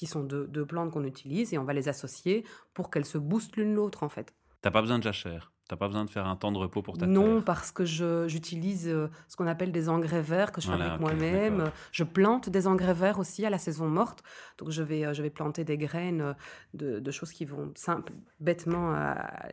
qui 0.00 0.06
sont 0.06 0.22
deux, 0.22 0.64
plantes 0.64 0.92
qu'on 0.92 1.04
utilise, 1.04 1.52
et 1.52 1.58
on 1.58 1.64
va 1.64 1.74
les 1.74 1.90
associer 1.90 2.42
pour 2.72 2.90
qu'elles 2.90 3.04
se 3.04 3.18
boostent 3.18 3.58
l'une 3.58 3.74
l'autre, 3.74 4.02
en 4.02 4.08
fait. 4.08 4.34
T'as 4.62 4.70
pas 4.70 4.80
besoin 4.80 4.98
de 4.98 5.02
jachère 5.02 5.52
T'as 5.70 5.76
pas 5.76 5.86
besoin 5.86 6.04
de 6.04 6.10
faire 6.10 6.26
un 6.26 6.34
temps 6.34 6.50
de 6.50 6.58
repos 6.58 6.82
pour 6.82 6.98
ta 6.98 7.06
Non, 7.06 7.36
terre 7.36 7.44
parce 7.44 7.70
que 7.70 7.84
j'utilise 7.84 8.88
euh, 8.88 9.06
ce 9.28 9.36
qu'on 9.36 9.46
appelle 9.46 9.70
des 9.70 9.88
engrais 9.88 10.20
verts 10.20 10.50
que 10.50 10.60
je 10.60 10.66
Voilà, 10.66 10.86
fabrique 10.98 11.06
ok, 11.06 11.12
moi-même. 11.20 11.70
Je 11.92 12.02
plante 12.02 12.48
des 12.50 12.66
engrais 12.66 12.92
verts 12.92 13.20
aussi 13.20 13.46
à 13.46 13.50
la 13.50 13.58
saison 13.58 13.86
morte. 13.86 14.24
Donc 14.58 14.70
je 14.70 14.82
vais, 14.82 15.04
euh, 15.06 15.14
je 15.14 15.22
vais 15.22 15.30
planter 15.30 15.62
des 15.62 15.78
graines 15.78 16.22
euh, 16.22 16.32
de, 16.74 16.98
de 16.98 17.10
choses 17.12 17.30
qui 17.32 17.44
vont 17.44 17.70
simple, 17.76 18.12
bêtement 18.40 18.94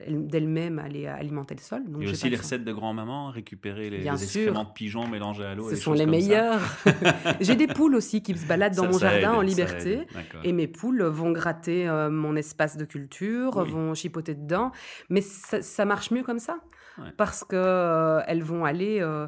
d'elles-mêmes 0.08 0.80
aller 0.80 1.06
alimenter 1.08 1.54
le 1.54 1.62
sol. 1.62 1.84
Donc 1.88 2.02
aussi 2.02 2.30
les 2.30 2.36
recettes 2.38 2.64
de 2.64 2.74
grand-maman, 2.74 3.30
récupérer 3.30 3.90
les, 3.92 4.00
les 4.00 4.24
excréments 4.24 4.64
de 4.64 4.70
pigeons 4.74 5.08
mélangés 5.08 5.46
à 5.46 5.54
l'eau. 5.56 5.70
Ce 5.70 5.76
sont 5.76 5.94
les 5.94 6.08
meilleurs. 6.08 6.62
J'ai 7.42 7.56
des 7.56 7.68
poules 7.68 7.94
aussi 7.96 8.24
qui 8.24 8.36
se 8.36 8.48
baladent 8.48 8.76
dans 8.76 8.84
Ça- 8.84 8.90
mon 8.90 8.98
ça 8.98 9.10
jardin 9.12 9.34
aide, 9.34 9.38
en 9.38 9.42
liberté. 9.42 10.08
Et 10.44 10.52
mes 10.52 10.68
poules 10.68 11.04
vont 11.04 11.32
gratter 11.32 11.88
euh, 11.88 12.10
mon 12.10 12.36
espace 12.36 12.78
de 12.78 12.86
culture, 12.86 13.58
Oui. 13.58 13.70
vont 13.72 13.94
chipoter 13.94 14.34
dedans. 14.34 14.72
Mais 15.10 15.22
ça, 15.22 15.62
ça 15.62 15.86
marche 15.86 16.07
mieux 16.12 16.24
comme 16.24 16.40
ça. 16.40 16.60
Ouais. 16.98 17.12
Parce 17.18 17.44
qu'elles 17.44 18.44
vont 18.44 18.66
aller 18.66 19.00
euh, 19.02 19.28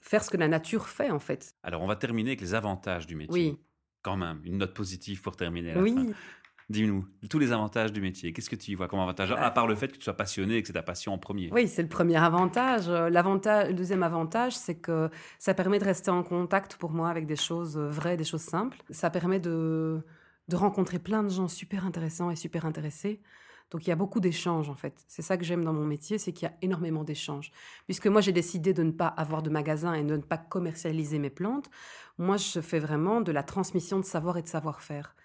faire 0.00 0.24
ce 0.24 0.30
que 0.30 0.36
la 0.36 0.48
nature 0.48 0.88
fait, 0.88 1.10
en 1.10 1.18
fait. 1.18 1.54
Alors, 1.62 1.82
on 1.82 1.86
va 1.86 1.96
terminer 1.96 2.30
avec 2.30 2.40
les 2.40 2.54
avantages 2.54 3.06
du 3.06 3.16
métier. 3.16 3.50
Oui. 3.52 3.60
Quand 4.02 4.16
même, 4.16 4.40
une 4.44 4.58
note 4.58 4.74
positive 4.74 5.22
pour 5.22 5.36
terminer 5.36 5.72
à 5.72 5.74
la 5.76 5.82
Oui. 5.82 5.94
fin. 5.94 6.06
Dis-nous, 6.70 7.06
tous 7.28 7.38
les 7.38 7.52
avantages 7.52 7.92
du 7.92 8.00
métier, 8.00 8.32
qu'est-ce 8.32 8.48
que 8.48 8.56
tu 8.56 8.70
y 8.70 8.74
vois 8.74 8.88
comme 8.88 8.98
avantage 9.00 9.30
À 9.32 9.50
part 9.50 9.66
le 9.66 9.74
fait 9.74 9.88
que 9.88 9.96
tu 9.98 10.02
sois 10.02 10.16
passionné 10.16 10.56
et 10.56 10.62
que 10.62 10.66
c'est 10.66 10.72
ta 10.72 10.82
passion 10.82 11.12
en 11.12 11.18
premier? 11.18 11.50
Oui, 11.52 11.68
c'est 11.68 11.82
le 11.82 11.88
premier 11.88 12.16
avantage. 12.16 12.88
Euh, 12.88 13.10
L'avantage, 13.10 13.68
le 13.68 13.74
deuxième 13.74 14.02
avantage, 14.02 14.56
c'est 14.56 14.76
que 14.76 15.10
ça 15.38 15.52
permet 15.52 15.78
de 15.78 15.84
rester 15.84 16.10
en 16.10 16.22
contact 16.22 16.76
pour 16.76 16.90
moi 16.92 17.10
avec 17.10 17.26
des 17.26 17.36
choses 17.36 17.76
euh, 17.76 17.88
vraies, 17.90 18.16
des 18.16 18.24
choses 18.24 18.40
simples. 18.40 18.78
Ça 18.88 19.10
permet 19.10 19.40
de, 19.40 20.02
de 20.48 20.56
rencontrer 20.56 20.98
plein 20.98 21.22
de 21.22 21.28
gens 21.28 21.48
super 21.48 21.84
intéressants 21.84 22.30
et 22.30 22.36
super 22.36 22.64
intéressés. 22.64 23.20
Donc 23.74 23.84
il 23.88 23.90
y 23.90 23.92
a 23.92 23.96
beaucoup 23.96 24.20
d'échanges 24.20 24.70
en 24.70 24.76
fait. 24.76 25.04
C'est 25.08 25.20
ça 25.20 25.36
que 25.36 25.42
j'aime 25.42 25.64
dans 25.64 25.72
mon 25.72 25.84
métier, 25.84 26.16
c'est 26.16 26.32
qu'il 26.32 26.46
y 26.48 26.48
a 26.48 26.54
énormément 26.62 27.02
d'échanges. 27.02 27.50
Puisque 27.86 28.06
moi 28.06 28.20
j'ai 28.20 28.30
décidé 28.30 28.72
de 28.72 28.84
ne 28.84 28.92
pas 28.92 29.08
avoir 29.08 29.42
de 29.42 29.50
magasin 29.50 29.94
et 29.94 30.04
de 30.04 30.14
ne 30.14 30.22
pas 30.22 30.38
commercialiser 30.38 31.18
mes 31.18 31.28
plantes, 31.28 31.68
moi 32.16 32.36
je 32.36 32.60
fais 32.60 32.78
vraiment 32.78 33.20
de 33.20 33.32
la 33.32 33.42
transmission 33.42 33.98
de 33.98 34.04
savoir 34.04 34.38
et 34.38 34.42
de 34.42 34.46
savoir-faire. 34.46 35.16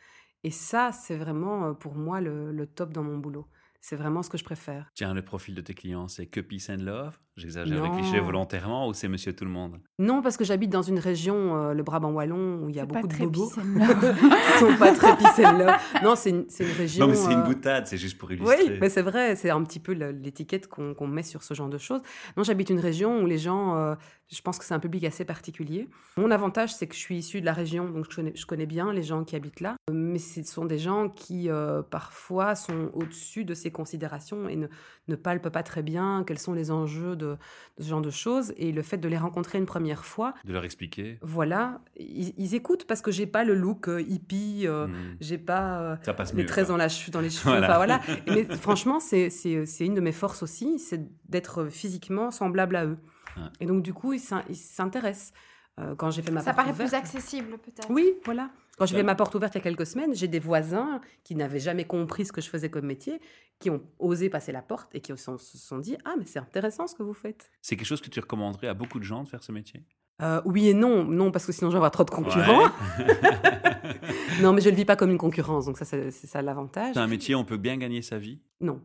Et 0.44 0.50
ça, 0.50 0.92
c'est 0.92 1.16
vraiment 1.16 1.66
euh, 1.68 1.74
pour 1.74 1.94
moi 1.94 2.22
le, 2.22 2.66
top 2.66 2.92
dans 2.92 3.04
mon 3.04 3.20
boulot. 3.20 3.46
C'est 3.82 3.96
vraiment 3.96 4.24
ce 4.24 4.32
que 4.32 4.40
je 4.40 4.44
préfère. 4.44 4.90
Tiens, 4.96 5.14
le 5.14 5.22
profil 5.22 5.54
de 5.54 5.62
tes 5.62 5.76
clients, 5.76 6.08
c'est 6.08 6.26
que 6.26 6.40
peace 6.40 6.72
and 6.72 6.82
love 6.82 7.20
J'exagère 7.40 7.84
les 7.84 7.90
clichés 7.92 8.20
volontairement 8.20 8.88
ou 8.88 8.94
c'est 8.94 9.08
monsieur 9.08 9.34
tout 9.34 9.46
le 9.46 9.52
monde 9.52 9.80
Non, 9.98 10.22
parce 10.22 10.38
que 10.38 10.44
j'habite 10.44 10.70
dans 10.70 10.82
une 10.82 11.00
région, 11.00 11.56
euh, 11.56 11.74
le 11.74 11.84
Brabant 11.84 12.12
wallon, 12.12 12.64
où 12.64 12.70
il 12.70 12.76
y 12.76 12.80
a 12.80 12.86
beaucoup 12.86 13.08
de 13.08 13.16
bobos. 13.16 13.52
Ils 13.76 14.60
sont 14.60 14.78
pas 14.78 14.94
très 14.94 15.16
love. 15.54 15.72
Non, 16.04 16.16
c'est 16.16 16.32
une, 16.32 16.46
c'est 16.50 16.66
une 16.66 16.76
région. 16.76 17.06
Non, 17.06 17.12
mais 17.12 17.18
c'est 17.18 17.32
une 17.32 17.40
euh, 17.40 17.44
boutade, 17.44 17.88
c'est 17.88 17.98
juste 17.98 18.18
pour 18.18 18.32
illustrer. 18.32 18.58
Oui, 18.68 18.78
mais 18.82 18.90
c'est 18.90 19.02
vrai, 19.02 19.36
c'est 19.36 19.50
un 19.50 19.64
petit 19.64 19.80
peu 19.80 19.94
l'étiquette 19.94 20.68
qu'on 20.68 20.94
qu'on 20.94 21.08
met 21.08 21.24
sur 21.24 21.44
ce 21.44 21.54
genre 21.54 21.70
de 21.70 21.78
choses. 21.78 22.02
Non, 22.36 22.44
j'habite 22.44 22.70
une 22.70 22.80
région 22.80 23.22
où 23.22 23.26
les 23.26 23.38
gens, 23.38 23.78
euh, 23.78 23.96
je 24.28 24.42
pense 24.42 24.58
que 24.58 24.66
c'est 24.66 24.74
un 24.74 24.80
public 24.80 25.04
assez 25.06 25.26
particulier. 25.26 25.88
Mon 26.18 26.32
avantage, 26.32 26.74
c'est 26.74 26.88
que 26.88 26.96
je 26.96 27.00
suis 27.00 27.18
issue 27.18 27.42
de 27.42 27.46
la 27.46 27.54
région, 27.54 27.90
donc 27.90 28.06
je 28.10 28.16
connais, 28.16 28.34
je 28.36 28.46
connais 28.46 28.66
bien 28.66 28.92
les 28.94 29.04
gens 29.04 29.24
qui 29.24 29.36
habitent 29.36 29.62
là. 29.62 29.76
Mais 29.92 30.20
ce 30.20 30.44
sont 30.44 30.66
des 30.66 30.80
gens 30.80 31.10
qui, 31.10 31.50
euh, 31.50 31.82
parfois, 31.82 32.56
sont 32.56 32.90
au-dessus 32.94 33.46
de 33.46 33.54
ces 33.54 33.72
considérations 33.72 34.50
et 34.50 34.56
ne, 34.56 34.68
ne 35.08 35.16
palpent 35.16 35.50
pas 35.50 35.64
très 35.64 35.84
bien 35.84 36.24
quels 36.26 36.40
sont 36.40 36.54
les 36.54 36.72
enjeux 36.72 37.16
de, 37.16 37.29
de 37.78 37.84
ce 37.84 37.90
genre 37.90 38.02
de 38.02 38.10
choses. 38.10 38.54
Et 38.58 38.72
le 38.72 38.82
fait 38.82 38.98
de 38.98 39.08
les 39.08 39.18
rencontrer 39.18 39.58
une 39.58 39.66
première 39.66 40.06
fois, 40.06 40.34
De 40.46 40.54
leur 40.54 40.64
expliquer. 40.66 41.18
voilà, 41.22 41.82
ils, 41.98 42.34
ils 42.38 42.56
écoutent 42.56 42.86
parce 42.86 43.02
que 43.02 43.12
j'ai 43.12 43.28
pas 43.28 43.44
le 43.44 43.54
look 43.56 43.88
euh, 43.90 44.02
hippie, 44.02 44.64
euh, 44.66 44.88
Hmm. 44.88 45.18
j'ai 45.20 45.38
pas 45.38 45.82
euh, 45.82 45.96
Ça 46.04 46.14
passe 46.14 46.34
les 46.34 46.44
mieux. 46.44 46.50
quoi. 46.52 46.64
dans, 46.64 46.78
la 46.78 46.88
dans 47.12 47.22
les 47.22 47.30
cheveux. 47.30 47.60
Voilà. 47.60 48.02
Mais 48.28 48.44
franchement, 48.46 49.00
c'est 49.00 49.30
c'est- 49.30 49.66
c'est 49.66 49.86
une 49.86 49.94
de 49.96 50.02
mes 50.02 50.12
forces 50.12 50.44
aussi, 50.44 50.80
c'est 50.80 51.02
d'être 51.30 51.66
physiquement 51.66 52.32
semblable 52.32 52.76
à 52.76 52.86
eux. 52.86 52.98
Ouais. 53.38 53.44
Et 53.60 53.66
donc, 53.66 53.84
du 53.84 53.94
coup, 53.94 54.14
ils 54.14 54.20
s'in- 54.20 54.44
ils 54.50 54.56
s'intéressent. 54.56 55.34
Euh, 55.80 55.96
quand 55.96 56.12
j'ai 56.12 56.22
fait 56.22 56.32
ma 56.32 56.42
Ça 56.42 56.54
paraît 56.54 56.72
ouverte- 56.72 56.90
plus 56.90 56.98
accessible 56.98 57.58
peut-être. 57.60 57.90
Oui, 57.90 58.06
voilà. 58.26 58.50
Quand 58.80 58.86
j'ai 58.86 58.96
Ouais. 58.96 59.02
fait 59.02 59.06
ma 59.06 59.16
porte 59.16 59.36
ouverte 59.36 59.54
il 59.56 59.58
y 59.58 59.62
a 59.62 59.64
quelques 59.64 59.86
semaines, 59.86 60.16
j'ai 60.16 60.28
des 60.30 60.40
voisins 60.40 61.02
qui 61.24 61.36
n'avaient 61.36 61.60
jamais 61.60 61.86
compris 61.86 62.26
ce 62.26 62.32
que 62.32 62.40
je 62.42 62.50
faisais 62.50 62.70
comme 62.70 62.86
métier, 62.86 63.20
qui 63.60 63.70
ont 63.70 63.84
osé 64.00 64.30
passer 64.30 64.52
la 64.54 64.62
porte 64.62 64.96
et 64.96 65.02
qui 65.02 65.12
se 65.12 65.18
sont, 65.18 65.38
se 65.38 65.58
sont 65.58 65.80
dit 65.80 65.98
Ah, 66.06 66.16
mais 66.18 66.26
c'est 66.26 66.40
intéressant 66.40 66.88
ce 66.88 66.96
que 66.96 67.04
vous 67.04 67.14
faites. 67.14 67.52
C'est 67.62 67.76
quelque 67.76 67.86
chose 67.86 68.02
que 68.02 68.10
tu 68.10 68.20
recommanderais 68.22 68.68
à 68.68 68.74
beaucoup 68.74 69.00
de 69.00 69.04
gens 69.04 69.24
de 69.24 69.28
faire 69.28 69.44
ce 69.44 69.52
métier? 69.52 69.84
Euh, 70.22 70.42
oui 70.46 70.68
et 70.70 70.74
non. 70.74 71.04
Non, 71.06 71.32
parce 71.32 71.46
que 71.46 71.52
sinon 71.52 71.70
je 71.70 71.74
vais 71.74 71.78
avoir 71.78 71.92
trop 71.92 72.04
de 72.04 72.10
concurrents. 72.10 72.64
Ouais. 72.64 72.70
non, 74.42 74.54
mais 74.54 74.62
je 74.62 74.70
le 74.70 74.76
vis 74.76 74.86
pas 74.86 74.96
comme 74.96 75.12
une 75.12 75.18
concurrence, 75.18 75.66
donc 75.66 75.78
ça, 75.78 75.86
c'est 75.86 76.12
c'est 76.12 76.28
ça 76.28 76.42
l'avantage. 76.42 76.94
C'est 76.94 77.00
un 77.00 77.08
métier 77.08 77.36
où 77.36 77.40
on 77.40 77.44
peut 77.46 77.58
bien 77.58 77.78
gagner 77.78 78.02
sa 78.02 78.18
vie? 78.18 78.40
Non, 78.62 78.82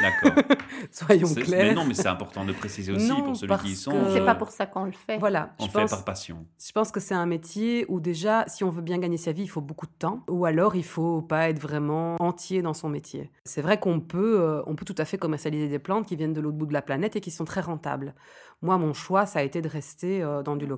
D'accord. 0.00 0.42
soyons 0.90 1.26
C'est- 1.26 1.42
clairs. 1.42 1.62
Mais 1.68 1.74
non, 1.74 1.84
mais 1.84 1.92
c'est 1.92 2.06
important 2.08 2.46
de 2.46 2.52
préciser 2.54 2.92
aussi 2.92 3.10
Non, 3.10 3.22
pour 3.22 3.36
celui 3.36 3.54
qui 3.58 3.72
y 3.72 3.76
sont. 3.76 3.90
que- 3.92 4.12
C'est 4.14 4.24
pas 4.24 4.34
pour 4.34 4.48
ça 4.50 4.64
qu'on 4.64 4.84
le 4.84 4.92
fait. 4.92 5.18
Voilà, 5.18 5.54
On 5.58 5.66
je 5.66 5.70
fait 5.70 5.84
par 5.86 6.02
passion. 6.04 6.46
je 6.58 6.72
pense 6.72 6.90
que 6.90 6.98
c'est 7.00 7.14
un 7.14 7.26
métier 7.26 7.84
où 7.90 8.00
déjà, 8.00 8.44
si 8.46 8.64
on 8.64 8.70
veut 8.70 8.80
bien 8.80 8.96
gagner 8.96 9.18
sa 9.18 9.32
vie, 9.32 9.42
il 9.42 9.48
faut 9.48 9.60
beaucoup 9.60 9.84
de 9.86 9.92
temps, 9.98 10.22
ou 10.30 10.46
alors 10.46 10.76
il 10.76 10.84
faut 10.84 11.20
pas 11.20 11.50
être 11.50 11.58
vraiment 11.60 12.16
entier 12.20 12.62
dans 12.62 12.72
son 12.72 12.88
métier. 12.88 13.30
C'est 13.44 13.60
vrai 13.60 13.78
qu'on 13.78 14.00
peut, 14.00 14.40
euh, 14.40 14.62
on 14.66 14.74
peut 14.74 14.86
tout 14.86 14.94
à 14.96 15.04
fait 15.04 15.18
commercialiser 15.18 15.68
des 15.68 15.78
plantes 15.78 16.06
qui 16.06 16.16
viennent 16.16 16.32
de 16.32 16.40
l'autre 16.40 16.56
bout 16.56 16.66
de 16.66 16.72
la 16.72 16.80
planète 16.82 17.14
et 17.16 17.20
qui 17.20 17.30
sont 17.30 17.44
très 17.44 17.60
rentables. 17.60 18.14
Moi, 18.62 18.78
mon 18.78 18.94
choix, 18.94 19.26
ça 19.26 19.40
a 19.40 19.42
été 19.42 19.60
de 19.60 19.68
rester 19.68 20.22
euh, 20.22 20.42
dans 20.42 20.56
du 20.56 20.64
local 20.66 20.77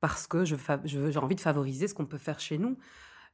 parce 0.00 0.26
que 0.26 0.44
je 0.44 0.56
je 0.84 1.10
j'ai 1.10 1.18
envie 1.18 1.34
de 1.34 1.40
favoriser 1.40 1.88
ce 1.88 1.94
qu'on 1.94 2.06
peut 2.06 2.18
faire 2.18 2.38
chez 2.40 2.58
nous. 2.58 2.76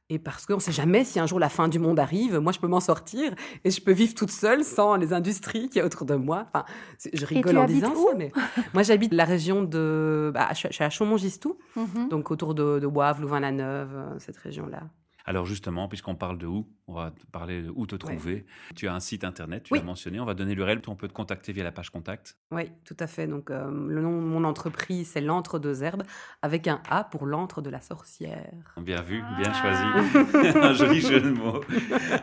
Et 0.07 0.19
parce 0.19 0.45
qu'on 0.45 0.55
ne 0.57 0.59
sait 0.59 0.71
jamais 0.71 1.03
si 1.03 1.19
un 1.19 1.25
jour 1.25 1.39
la 1.39 1.49
fin 1.49 1.67
du 1.67 1.79
monde 1.79 1.99
arrive, 1.99 2.37
moi 2.37 2.51
je 2.51 2.59
peux 2.59 2.67
m'en 2.67 2.79
sortir 2.79 3.33
et 3.63 3.71
je 3.71 3.81
peux 3.81 3.91
vivre 3.91 4.13
toute 4.13 4.29
seule 4.29 4.63
sans 4.63 4.97
les 4.97 5.13
industries 5.13 5.67
qui 5.67 5.79
y 5.79 5.81
a 5.81 5.85
autour 5.85 6.05
de 6.05 6.13
moi. 6.13 6.45
Enfin, 6.53 6.63
je 7.11 7.25
rigole 7.25 7.57
en 7.57 7.65
disant 7.65 7.95
ça, 8.11 8.15
mais 8.15 8.31
moi 8.75 8.83
j'habite 8.83 9.13
la 9.15 9.25
région 9.25 9.63
de. 9.63 10.29
Bah, 10.31 10.47
je 10.51 10.57
suis- 10.57 10.67
je 10.69 10.73
suis 10.75 10.83
à 10.83 10.91
Chaumont-Gistou, 10.91 11.57
Mhm. 11.75 12.09
donc 12.09 12.29
autour 12.29 12.53
de, 12.53 12.77
de 12.77 12.85
Wavre, 12.85 13.21
Louvain-la-Neuve, 13.21 13.89
euh, 13.95 14.19
cette 14.19 14.37
région-là. 14.37 14.83
Alors 15.27 15.45
justement, 15.45 15.87
puisqu'on 15.87 16.15
parle 16.15 16.37
de 16.37 16.45
où, 16.45 16.67
on 16.87 16.93
va 16.93 17.09
te 17.11 17.25
parler 17.31 17.63
de 17.63 17.71
où 17.75 17.87
te 17.87 17.95
trouver. 17.95 18.45
Tu 18.75 18.87
as 18.87 18.93
un 18.93 18.99
site 18.99 19.23
internet, 19.23 19.63
tu 19.63 19.73
Oui. 19.73 19.79
l'as 19.79 19.85
mentionné. 19.85 20.19
On 20.19 20.25
va 20.25 20.35
donner 20.35 20.53
l'URL. 20.53 20.81
On 20.87 20.95
peut 20.95 21.07
te 21.07 21.13
contacter 21.13 21.51
via 21.51 21.63
la 21.63 21.71
page 21.71 21.89
contact. 21.89 22.37
Oui, 22.51 22.71
tout 22.85 22.95
à 22.99 23.07
fait. 23.07 23.25
Donc 23.27 23.49
euh, 23.49 23.65
le 23.87 24.01
nom 24.01 24.21
de 24.21 24.25
mon 24.27 24.43
entreprise, 24.43 25.09
c'est 25.13 25.21
l'Entre 25.21 25.57
deux 25.57 25.81
Herbes, 25.83 26.03
avec 26.43 26.67
un 26.67 26.79
A 26.89 27.03
pour 27.03 27.25
l'Entre 27.25 27.61
de 27.61 27.69
la 27.71 27.81
Sorcière. 27.81 28.51
Bien 28.77 29.01
vu, 29.01 29.23
bien 29.41 29.51
Ah. 29.51 29.61
choisi. 29.61 30.55
un 30.57 30.73
joli 30.73 31.01
jeu 31.01 31.19
de 31.19 31.31
mots. 31.31 31.61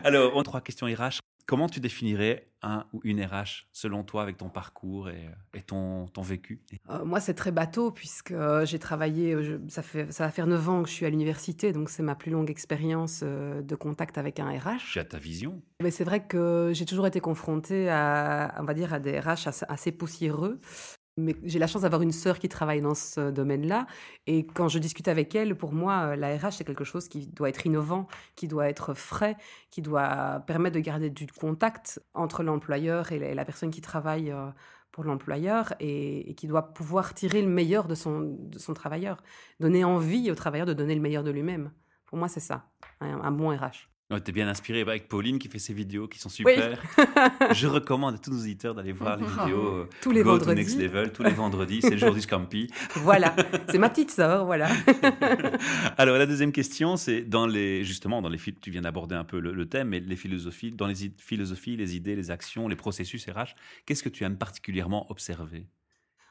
Alors, 0.03 0.31
on 0.35 0.39
a 0.39 0.43
trois 0.43 0.61
questions 0.61 0.87
RH. 0.87 1.19
Comment 1.45 1.67
tu 1.67 1.79
définirais 1.79 2.47
un 2.61 2.85
ou 2.93 3.01
une 3.03 3.21
RH 3.23 3.67
selon 3.73 4.03
toi 4.03 4.23
avec 4.23 4.37
ton 4.37 4.49
parcours 4.49 5.09
et, 5.09 5.29
et 5.53 5.61
ton, 5.61 6.07
ton 6.07 6.21
vécu? 6.21 6.61
Euh, 6.89 7.03
moi, 7.03 7.19
c'est 7.19 7.33
très 7.33 7.51
bateau 7.51 7.91
puisque 7.91 8.31
euh, 8.31 8.65
j'ai 8.65 8.79
travaillé, 8.79 9.33
euh, 9.33 9.43
je- 9.43 9.69
ça, 9.69 9.81
fait, 9.81 10.09
ça 10.13 10.23
va 10.23 10.31
faire 10.31 10.47
9 10.47 10.69
ans 10.69 10.81
que 10.83 10.87
je 10.89 10.93
suis 10.93 11.05
à 11.05 11.09
l'université, 11.09 11.73
donc 11.73 11.89
c'est 11.89 12.03
ma 12.03 12.15
plus 12.15 12.31
longue 12.31 12.49
expérience 12.49 13.21
euh, 13.23 13.61
de 13.61 13.75
contact 13.75 14.17
avec 14.17 14.39
un 14.39 14.49
RH. 14.57 14.93
Tu 14.93 14.99
as 14.99 15.03
ta 15.05 15.17
vision. 15.17 15.61
Mais 15.81 15.91
c'est 15.91 16.05
vrai 16.05 16.25
que 16.25 16.71
j'ai 16.73 16.85
toujours 16.85 17.07
été 17.07 17.19
confrontée 17.19 17.89
à, 17.89 18.55
on 18.59 18.63
va 18.63 18.73
dire, 18.73 18.93
à 18.93 18.99
des 18.99 19.19
RH 19.19 19.47
assez, 19.47 19.65
assez 19.67 19.91
poussiéreux. 19.91 20.61
Mais 21.17 21.35
j'ai 21.43 21.59
la 21.59 21.67
chance 21.67 21.83
d'avoir 21.83 22.01
une 22.01 22.11
sœur 22.11 22.39
qui 22.39 22.49
travaille 22.49 22.81
dans 22.81 22.95
ce 22.95 23.29
domaine-là. 23.29 23.85
Et 24.25 24.47
quand 24.47 24.67
je 24.67 24.79
discute 24.79 25.07
avec 25.07 25.35
elle, 25.35 25.55
pour 25.55 25.71
moi, 25.71 26.13
euh, 26.13 26.15
la 26.15 26.35
RH, 26.35 26.53
c'est 26.53 26.63
quelque 26.63 26.83
chose 26.83 27.07
qui 27.07 27.27
doit 27.27 27.49
être 27.49 27.67
innovant, 27.67 28.07
qui 28.35 28.47
doit 28.47 28.67
être 28.67 28.95
frais, 28.95 29.37
qui 29.69 29.83
doit 29.83 30.43
permettre 30.47 30.75
de 30.75 30.79
garder 30.79 31.11
du 31.11 31.27
contact 31.27 32.01
entre 32.15 32.41
l'employeur 32.41 33.11
et 33.11 33.35
la, 33.35 33.45
personne 33.45 33.69
qui 33.69 33.81
travaille 33.81 34.31
euh, 34.31 34.49
pour 34.91 35.03
l'employeur 35.03 35.73
et, 35.79 36.33
qui 36.35 36.47
doit 36.47 36.73
pouvoir 36.73 37.13
tirer 37.13 37.43
le 37.43 37.49
meilleur 37.49 37.87
de 37.87 37.93
son, 37.93 38.21
de 38.21 38.57
son 38.57 38.73
travailleur. 38.73 39.21
Donner 39.59 39.83
envie 39.83 40.31
au 40.31 40.35
travailleur 40.35 40.65
de 40.65 40.73
donner 40.73 40.95
le 40.95 41.01
meilleur 41.01 41.23
de 41.23 41.29
lui-même. 41.29 41.71
Pour 42.07 42.17
moi, 42.17 42.27
c'est 42.27 42.39
ça, 42.39 42.65
un, 43.01 43.21
un 43.21 43.31
bon 43.31 43.55
RH. 43.55 43.92
Ouais, 44.11 44.19
T'es 44.21 44.31
bien 44.33 44.47
inspiré 44.47 44.83
bah, 44.83 44.91
avec 44.91 45.07
Pauline 45.07 45.39
qui 45.39 45.47
fait 45.47 45.59
ses 45.59 45.73
vidéos 45.73 46.07
qui 46.07 46.19
sont 46.19 46.29
super. 46.29 46.77
Je 47.53 47.67
recommande 47.67 48.15
à 48.15 48.17
tous 48.17 48.31
nos 48.31 48.39
auditeurs 48.39 48.75
d'aller 48.75 48.91
voir 48.91 49.15
les 49.17 49.25
vidéos 49.25 49.65
euh, 49.77 49.89
Tous 50.01 50.11
les 50.11 50.21
Go 50.23 50.37
to 50.37 50.53
Next 50.53 50.71
vendredis. 50.75 50.83
Level 50.83 51.11
tous 51.13 51.23
les 51.23 51.31
vendredis. 51.31 51.81
C'est 51.81 51.91
le 51.91 51.97
jour 51.97 52.13
du 52.13 52.21
Scampi. 52.21 52.67
Voilà, 52.95 53.33
c'est 53.69 53.77
ma 53.77 53.89
petite 53.89 54.11
sœur, 54.11 54.45
voilà. 54.45 54.69
Alors 55.97 56.17
la 56.17 56.25
deuxième 56.25 56.51
question, 56.51 56.95
c'est 56.97 57.21
dans 57.21 57.47
les 57.47 57.83
justement 57.83 58.21
dans 58.21 58.29
les 58.29 58.37
phil- 58.37 58.59
tu 58.59 58.71
viens 58.71 58.81
d'aborder 58.81 59.15
un 59.15 59.23
peu 59.23 59.39
le, 59.39 59.51
le 59.53 59.67
thème, 59.67 59.89
mais 59.89 59.99
les 59.99 60.15
philosophies, 60.15 60.71
dans 60.71 60.87
les 60.87 61.11
philosophies, 61.17 61.75
les 61.77 61.95
idées, 61.95 62.15
les 62.15 62.29
actions, 62.31 62.67
les 62.67 62.75
processus 62.75 63.25
RH, 63.27 63.55
qu'est-ce 63.85 64.03
que 64.03 64.09
tu 64.09 64.23
aimes 64.25 64.37
particulièrement 64.37 65.09
observer? 65.11 65.67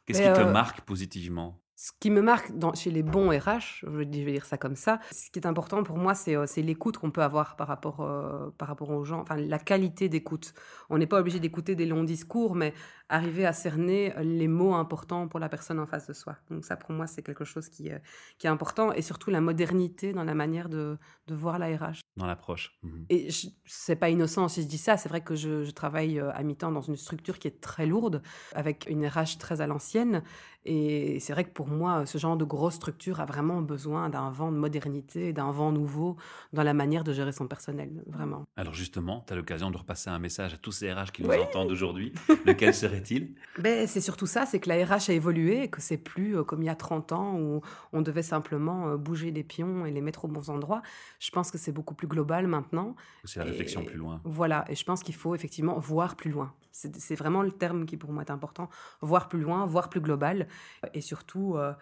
Qu'est-ce 0.06 0.20
Mais, 0.20 0.28
qui 0.28 0.34
te 0.34 0.40
euh, 0.46 0.52
marque 0.52 0.82
positivement? 0.82 1.60
Ce 1.74 1.90
qui 1.98 2.10
me 2.10 2.20
marque 2.20 2.52
dans, 2.52 2.74
chez 2.74 2.90
les 2.90 3.02
bons 3.02 3.30
RH, 3.30 3.80
je 3.82 3.88
vais, 3.88 4.04
dire 4.04 4.44
ça 4.44 4.58
comme 4.58 4.76
ça, 4.76 5.00
ce 5.10 5.30
qui 5.30 5.38
est 5.38 5.46
important 5.46 5.82
pour 5.82 5.96
moi, 5.96 6.14
c'est, 6.14 6.36
euh, 6.36 6.46
l'écoute 6.58 6.98
qu'on 6.98 7.10
peut 7.10 7.22
avoir 7.22 7.56
par 7.56 7.66
rapport, 7.66 8.02
euh, 8.02 8.50
par 8.58 8.68
rapport 8.68 8.90
aux 8.90 9.04
gens, 9.04 9.20
enfin 9.20 9.36
la 9.36 9.58
qualité 9.58 10.08
d'écoute. 10.08 10.52
On 10.90 10.98
n'est 10.98 11.06
pas 11.06 11.18
obligé 11.18 11.40
d'écouter 11.40 11.74
des 11.74 11.86
longs 11.86 12.04
discours, 12.04 12.54
mais 12.54 12.74
arriver 13.08 13.46
à 13.46 13.52
cerner 13.52 14.12
les 14.22 14.48
mots 14.48 14.74
importants 14.74 15.28
pour 15.28 15.40
la 15.40 15.48
personne 15.48 15.78
en 15.78 15.86
face 15.86 16.06
de 16.06 16.12
soi. 16.12 16.36
Donc 16.50 16.64
ça, 16.64 16.76
pour 16.76 16.92
moi, 16.92 17.06
c'est 17.06 17.22
quelque 17.22 17.44
chose 17.44 17.68
qui, 17.68 17.90
euh, 17.90 17.98
qui 18.38 18.46
est 18.46 18.50
important, 18.50 18.92
et 18.92 19.02
surtout 19.02 19.30
la 19.30 19.40
modernité 19.40 20.12
dans 20.12 20.24
la 20.24 20.34
manière 20.34 20.68
de, 20.68 20.98
de 21.26 21.34
voir 21.34 21.58
la 21.58 21.66
RH. 21.76 22.00
Dans 22.16 22.26
l'approche. 22.26 22.78
Mhm. 22.82 23.06
Et 23.08 23.28
c'est 23.64 23.96
pas 23.96 24.10
innocent 24.10 24.48
si 24.48 24.62
je 24.62 24.66
dis 24.66 24.78
ça, 24.78 24.96
c'est 24.96 25.08
vrai 25.08 25.22
que 25.22 25.34
je, 25.34 25.64
je 25.64 25.70
travaille 25.70 26.20
à 26.20 26.42
mi-temps 26.42 26.70
dans 26.70 26.82
une 26.82 26.96
structure 26.96 27.38
qui 27.38 27.48
est 27.48 27.60
très 27.60 27.86
lourde, 27.86 28.22
avec 28.54 28.86
une 28.88 29.06
RH 29.06 29.38
très 29.38 29.60
à 29.62 29.66
l'ancienne, 29.66 30.22
et 30.64 31.18
c'est 31.20 31.32
vrai 31.32 31.44
que 31.44 31.50
pour 31.50 31.66
moi, 31.66 32.06
ce 32.06 32.18
genre 32.18 32.36
de 32.36 32.44
grosse 32.44 32.74
structure 32.74 33.20
a 33.20 33.24
vraiment 33.24 33.62
besoin 33.62 34.08
d'un 34.08 34.30
vent 34.30 34.52
de 34.52 34.56
modernité, 34.56 35.32
d'un 35.32 35.50
vent 35.50 35.72
nouveau 35.72 36.16
dans 36.52 36.62
la 36.62 36.72
manière 36.74 37.02
de 37.02 37.12
gérer 37.12 37.32
son 37.32 37.48
personnel, 37.48 38.02
vraiment. 38.06 38.44
Alors 38.56 38.74
justement, 38.74 39.24
tu 39.26 39.32
as 39.32 39.36
l'occasion 39.36 39.70
de 39.70 39.76
repasser 39.76 40.10
un 40.10 40.18
message 40.18 40.54
à 40.54 40.56
tous 40.56 40.72
ces 40.72 40.92
RH 40.92 41.12
qui 41.12 41.22
nous 41.22 41.32
entendent 41.32 41.72
aujourd'hui. 41.72 42.12
Lequel 42.46 42.74
serait-il? 42.74 43.34
Ben, 43.58 43.86
C'est 43.88 44.00
surtout 44.00 44.26
ça, 44.26 44.46
c'est 44.46 44.60
que 44.60 44.68
la 44.68 44.84
RH 44.84 45.10
a 45.10 45.12
évolué, 45.12 45.68
que 45.68 45.80
c'est 45.80 45.98
plus 45.98 46.36
euh, 46.36 46.44
comme 46.44 46.62
il 46.62 46.66
y 46.66 46.70
a 46.70 46.76
30 46.76 47.12
ans 47.12 47.38
où 47.38 47.60
on 47.92 48.02
devait 48.02 48.22
simplement 48.22 48.88
euh, 48.88 48.96
bouger 48.96 49.32
des 49.32 49.42
pions 49.42 49.84
et 49.84 49.90
les 49.90 50.00
mettre 50.00 50.24
aux 50.24 50.28
bons 50.28 50.48
endroits. 50.48 50.82
Je 51.18 51.30
pense 51.30 51.50
que 51.50 51.58
c'est 51.58 51.72
beaucoup 51.72 51.94
plus 51.94 52.06
global 52.06 52.46
maintenant. 52.46 52.94
C'est 53.24 53.40
la 53.40 53.46
réflexion 53.46 53.84
plus 53.84 53.96
loin. 53.98 54.20
Voilà, 54.24 54.64
et 54.68 54.76
je 54.76 54.84
pense 54.84 55.02
qu'il 55.02 55.14
faut 55.14 55.34
effectivement 55.34 55.78
voir 55.78 56.16
plus 56.16 56.30
loin. 56.30 56.52
C'est 56.72 57.14
vraiment 57.14 57.42
le 57.42 57.52
terme 57.52 57.86
qui 57.86 57.96
pour 57.96 58.12
moi 58.12 58.22
est 58.22 58.30
important. 58.30 58.68
Voir 59.00 59.28
plus 59.28 59.40
loin, 59.40 59.66
voir 59.66 59.90
plus 59.90 60.00
global 60.00 60.48
et 60.94 61.00
surtout 61.00 61.56
euh, 61.56 61.72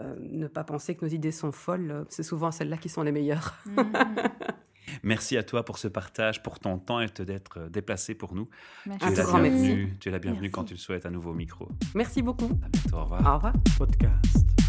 euh, 0.00 0.14
ne 0.18 0.46
pas 0.46 0.64
penser 0.64 0.94
que 0.94 1.04
nos 1.04 1.10
idées 1.10 1.32
sont 1.32 1.52
folles. 1.52 2.06
C'est 2.08 2.22
souvent 2.22 2.50
celles-là 2.50 2.76
qui 2.76 2.88
sont 2.88 3.02
les 3.02 3.12
meilleures. 3.12 3.54
Mmh. 3.66 3.82
Merci 5.02 5.36
à 5.36 5.42
toi 5.42 5.64
pour 5.64 5.78
ce 5.78 5.88
partage, 5.88 6.42
pour 6.42 6.58
ton 6.58 6.78
temps 6.78 7.00
et 7.00 7.06
d'être 7.06 7.58
euh, 7.58 7.68
déplacé 7.68 8.14
pour 8.14 8.34
nous. 8.34 8.48
Merci. 8.86 9.06
Tu 9.06 9.12
es, 9.12 9.16
la 9.16 9.24
bienvenue, 9.24 9.96
tu 10.00 10.08
es 10.08 10.12
la 10.12 10.18
bienvenue 10.18 10.50
quand 10.50 10.64
tu 10.64 10.74
le 10.74 10.78
souhaites 10.78 11.06
à 11.06 11.10
nouveau 11.10 11.30
au 11.30 11.34
micro. 11.34 11.68
Merci 11.94 12.22
beaucoup. 12.22 12.50
À 12.64 12.68
bientôt, 12.68 12.96
au 12.96 13.02
revoir. 13.04 13.20
Au 13.20 13.34
revoir. 13.36 13.52
Podcast. 13.76 14.67